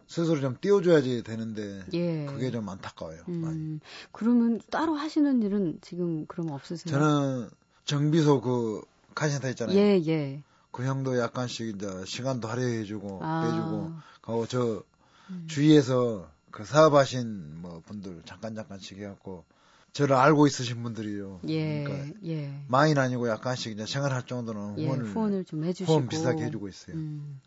스스로 0.07 0.39
좀 0.39 0.57
띄워줘야지 0.59 1.23
되는데 1.23 1.85
예. 1.93 2.25
그게 2.25 2.51
좀 2.51 2.67
안타까워요. 2.67 3.23
많이. 3.27 3.55
음, 3.55 3.79
그러면 4.11 4.59
따로 4.71 4.95
하시는 4.95 5.43
일은 5.43 5.77
지금 5.81 6.25
그럼 6.25 6.51
없으세요? 6.51 6.91
저는 6.91 7.49
정비소 7.85 8.41
그 8.41 8.81
카센터 9.13 9.49
있잖아요. 9.49 9.77
예, 9.77 10.01
예. 10.07 10.43
그 10.71 10.85
형도 10.85 11.19
약간씩 11.19 11.75
이제 11.75 11.87
시간도 12.05 12.47
할애해주고 12.47 13.19
아. 13.21 13.43
빼주고 13.43 13.93
가고 14.21 14.47
저 14.47 14.83
음. 15.29 15.45
주위에서 15.47 16.29
그 16.49 16.63
사업하신 16.63 17.61
뭐 17.61 17.81
분들 17.85 18.23
잠깐 18.25 18.55
잠깐씩 18.55 18.97
해갖고 18.97 19.45
저를 19.93 20.15
알고 20.15 20.47
있으신 20.47 20.83
분들이요. 20.83 21.41
예, 21.47 21.83
그러니까 21.83 22.19
예. 22.25 22.63
많이는 22.67 23.01
아니고 23.01 23.27
약간씩 23.29 23.71
이제 23.73 23.85
생활할 23.85 24.25
정도는 24.25 24.79
예, 24.79 24.85
후원을 24.85 25.05
후원을 25.05 25.45
좀 25.45 25.63
해주시고. 25.63 25.91
후원 25.91 26.07
비슷하게 26.07 26.45
해주고 26.45 26.67
있어요. 26.67 26.95
음. 26.95 27.41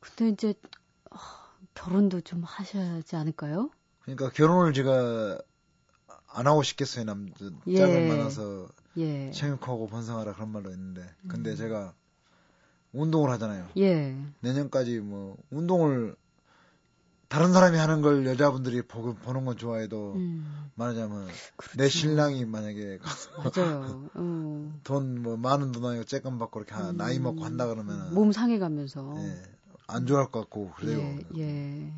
근데 0.00 0.28
이제 0.28 0.54
어, 1.10 1.16
결혼도 1.74 2.20
좀 2.22 2.42
하셔야 2.44 3.02
지 3.02 3.16
않을까요? 3.16 3.70
그러니까 4.00 4.30
결혼을 4.30 4.72
제가 4.72 5.40
안 6.28 6.46
하고 6.46 6.62
싶겠어요 6.62 7.04
남자 7.04 7.50
예. 7.66 7.76
짝을 7.76 8.08
만나서 8.08 8.68
예. 8.98 9.32
생육하고 9.32 9.86
번성하라 9.88 10.34
그런 10.34 10.50
말로 10.50 10.70
있는데 10.70 11.08
근데 11.26 11.50
음. 11.50 11.56
제가 11.56 11.94
운동을 12.92 13.30
하잖아요. 13.32 13.68
예. 13.76 14.16
내년까지 14.40 15.00
뭐 15.00 15.36
운동을 15.50 16.16
다른 17.28 17.52
사람이 17.52 17.76
하는 17.76 18.00
걸 18.00 18.26
여자분들이 18.26 18.82
보, 18.82 19.14
보는 19.14 19.44
건 19.44 19.56
좋아해도 19.58 20.14
음, 20.14 20.70
말하자면 20.76 21.28
그렇죠. 21.56 21.76
내 21.78 21.88
신랑이 21.88 22.44
만약에 22.46 22.98
가서 22.98 23.30
맞아요. 23.36 24.08
어. 24.14 24.80
돈뭐 24.84 25.36
많은 25.36 25.72
돈 25.72 25.84
아니고 25.84 26.04
쬐끔 26.04 26.38
받고 26.38 26.60
이렇게 26.60 26.74
하- 26.74 26.90
음, 26.90 26.96
나이 26.96 27.18
먹고 27.18 27.44
한다 27.44 27.66
그러면 27.66 28.14
몸 28.14 28.32
상해가면서. 28.32 29.14
예, 29.18 29.42
안 29.86 30.06
좋아할 30.06 30.30
것 30.30 30.40
같고 30.40 30.70
그래요. 30.76 31.18
예, 31.36 31.40
예. 31.42 31.92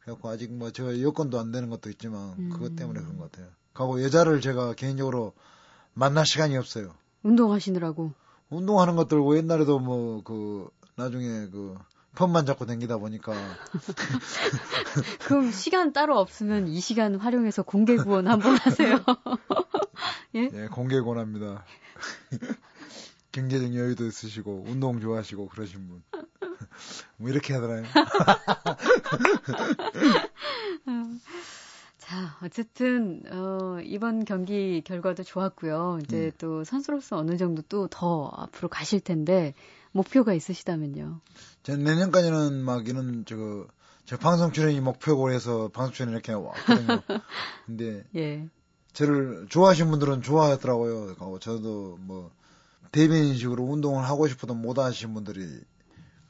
그래갖고 0.00 0.28
아직 0.30 0.50
뭐 0.52 0.70
제가 0.70 1.00
여건도 1.02 1.38
안 1.38 1.52
되는 1.52 1.68
것도 1.68 1.90
있지만 1.90 2.34
음. 2.38 2.48
그것 2.50 2.74
때문에 2.74 3.00
그런 3.00 3.18
것 3.18 3.30
같아요. 3.30 3.48
가고 3.74 4.02
여자를 4.02 4.40
제가 4.40 4.74
개인적으로 4.74 5.34
만날 5.92 6.24
시간이 6.24 6.56
없어요. 6.56 6.94
운동하시느라고. 7.22 8.12
운동하는 8.48 8.96
것들 8.96 9.20
고 9.20 9.36
옛날에도 9.36 9.78
뭐 9.78 10.22
그 10.24 10.68
나중에 10.96 11.48
그 11.50 11.76
펌만 12.14 12.44
잡고 12.46 12.66
댕기다 12.66 12.98
보니까 12.98 13.32
그럼 15.26 15.50
시간 15.52 15.92
따로 15.92 16.18
없으면 16.18 16.68
이 16.68 16.80
시간 16.80 17.14
활용해서 17.14 17.62
공개 17.62 17.96
구원 17.96 18.26
한번 18.26 18.56
하세요. 18.56 18.98
예 20.34 20.48
공개 20.70 21.00
권합니다. 21.00 21.64
경제적 23.32 23.74
여유도 23.74 24.06
있으시고 24.06 24.64
운동 24.66 25.00
좋아하시고 25.00 25.48
그러신 25.48 25.88
분. 25.88 26.02
뭐 27.16 27.30
이렇게 27.30 27.54
하더라요. 27.54 27.84
자, 32.10 32.36
어쨌든 32.42 33.22
어, 33.30 33.78
이번 33.84 34.24
경기 34.24 34.82
결과도 34.84 35.22
좋았고요. 35.22 36.00
이제 36.02 36.16
네. 36.16 36.30
또 36.38 36.64
선수로서 36.64 37.16
어느 37.16 37.36
정도 37.36 37.62
또 37.62 37.86
더 37.88 38.32
앞으로 38.34 38.68
가실 38.68 38.98
텐데 38.98 39.54
목표가 39.92 40.34
있으시다면요. 40.34 41.20
전 41.62 41.84
내년까지는 41.84 42.64
막 42.64 42.88
이런 42.88 43.24
저거 43.26 43.68
저 44.06 44.16
방송 44.16 44.50
출연이 44.50 44.80
목표고 44.80 45.30
해서 45.30 45.68
방송 45.68 45.92
출연 45.92 46.10
이렇게 46.10 46.32
왔거든요. 46.32 47.00
근데 47.66 48.02
예. 48.16 48.48
저를 48.92 49.46
좋아하시는 49.48 49.88
분들은 49.88 50.22
좋아하더라고요. 50.22 51.14
어, 51.20 51.38
저도 51.38 51.96
뭐 52.00 52.32
대변인식으로 52.90 53.62
운동을 53.62 54.02
하고 54.04 54.26
싶어도 54.26 54.54
못 54.54 54.80
하시는 54.80 55.14
분들이 55.14 55.46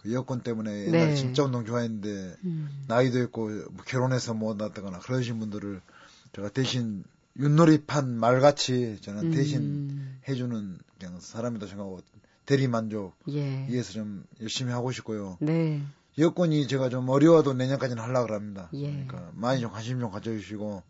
그 0.01 0.15
여건 0.15 0.41
때문에 0.41 0.87
옛날에 0.87 1.07
네. 1.09 1.15
진짜 1.15 1.45
운동 1.45 1.67
좋아했는데 1.67 2.37
음. 2.45 2.85
나이도 2.89 3.23
있고 3.25 3.49
뭐 3.49 3.85
결혼해서 3.87 4.33
못 4.33 4.57
났다거나 4.57 4.99
그러신 5.01 5.39
분들을 5.39 5.83
제가 6.33 6.49
대신 6.49 7.05
윷놀이판 7.39 8.09
말같이 8.09 8.97
저는 9.03 9.31
대신 9.31 9.61
음. 9.61 10.21
해주는 10.27 10.79
그냥 10.99 11.21
사람이다 11.21 11.67
생각하고 11.67 12.01
대리 12.47 12.67
만족 12.67 13.15
예. 13.29 13.67
위해서 13.69 13.93
좀 13.93 14.25
열심히 14.41 14.73
하고 14.73 14.91
싶고요. 14.91 15.37
네. 15.39 15.83
여건이 16.17 16.67
제가 16.67 16.89
좀 16.89 17.07
어려워도 17.07 17.53
내년까지는 17.53 18.03
하려고 18.03 18.33
합니다. 18.33 18.71
예. 18.73 18.91
그러니까 18.91 19.31
많이 19.35 19.61
좀 19.61 19.71
관심 19.71 20.01
좀 20.01 20.11
가져주시고 20.11 20.83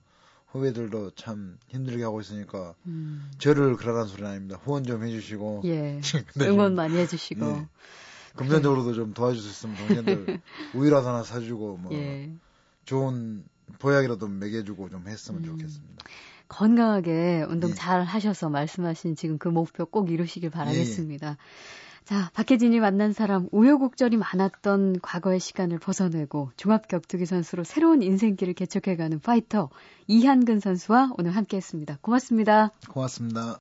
후배들도 0.53 1.17
참 1.17 1.59
힘들게 1.67 2.05
하고 2.05 2.21
있으니까 2.21 2.77
음. 2.87 3.29
저를 3.39 3.75
그러라는 3.75 4.07
소리는 4.07 4.31
아닙니다. 4.31 4.61
후원 4.63 4.85
좀 4.85 5.05
해주시고 5.05 5.63
예. 5.65 6.01
네. 6.39 6.47
응원 6.47 6.77
많이 6.77 6.97
해주시고. 6.97 7.45
예. 7.45 7.67
금전적으로도 8.37 8.95
좀 8.95 9.15
도와줄 9.15 9.43
수 9.43 9.49
있으면 9.49 9.77
동생들 9.77 10.41
우유라도 10.75 11.09
하나 11.09 11.23
사주고 11.23 11.77
뭐 11.77 11.93
예. 11.93 12.33
좋은 12.85 13.45
보약이라도 13.79 14.29
먹여주고 14.29 14.91
좀 14.91 15.07
했으면 15.09 15.43
음. 15.43 15.47
좋겠습니다. 15.47 16.05
건강하게 16.49 17.47
운동 17.49 17.71
예. 17.71 17.75
잘 17.75 18.03
하셔서 18.03 18.51
말씀하신 18.51 19.17
지금 19.17 19.39
그 19.39 19.49
목표 19.49 19.87
꼭 19.87 20.11
이루시길 20.11 20.47
예, 20.47 20.51
바라겠습니다. 20.51 21.37
자, 22.05 22.31
박혜진이 22.35 22.81
만난 22.81 23.13
사람 23.13 23.49
우여곡절이 23.53 24.17
많았던 24.17 25.01
과거의 25.01 25.39
시간을 25.39 25.79
벗어내고 25.79 26.51
종합격투기 26.57 27.25
선수로 27.25 27.63
새로운 27.63 28.03
인생길을 28.03 28.55
개척해가는 28.55 29.21
파이터 29.21 29.71
이한근 30.09 30.59
선수와 30.59 31.13
오늘 31.19 31.37
함께했습니다. 31.37 31.99
고맙습니다. 32.03 32.73
고맙습니다. 32.89 33.61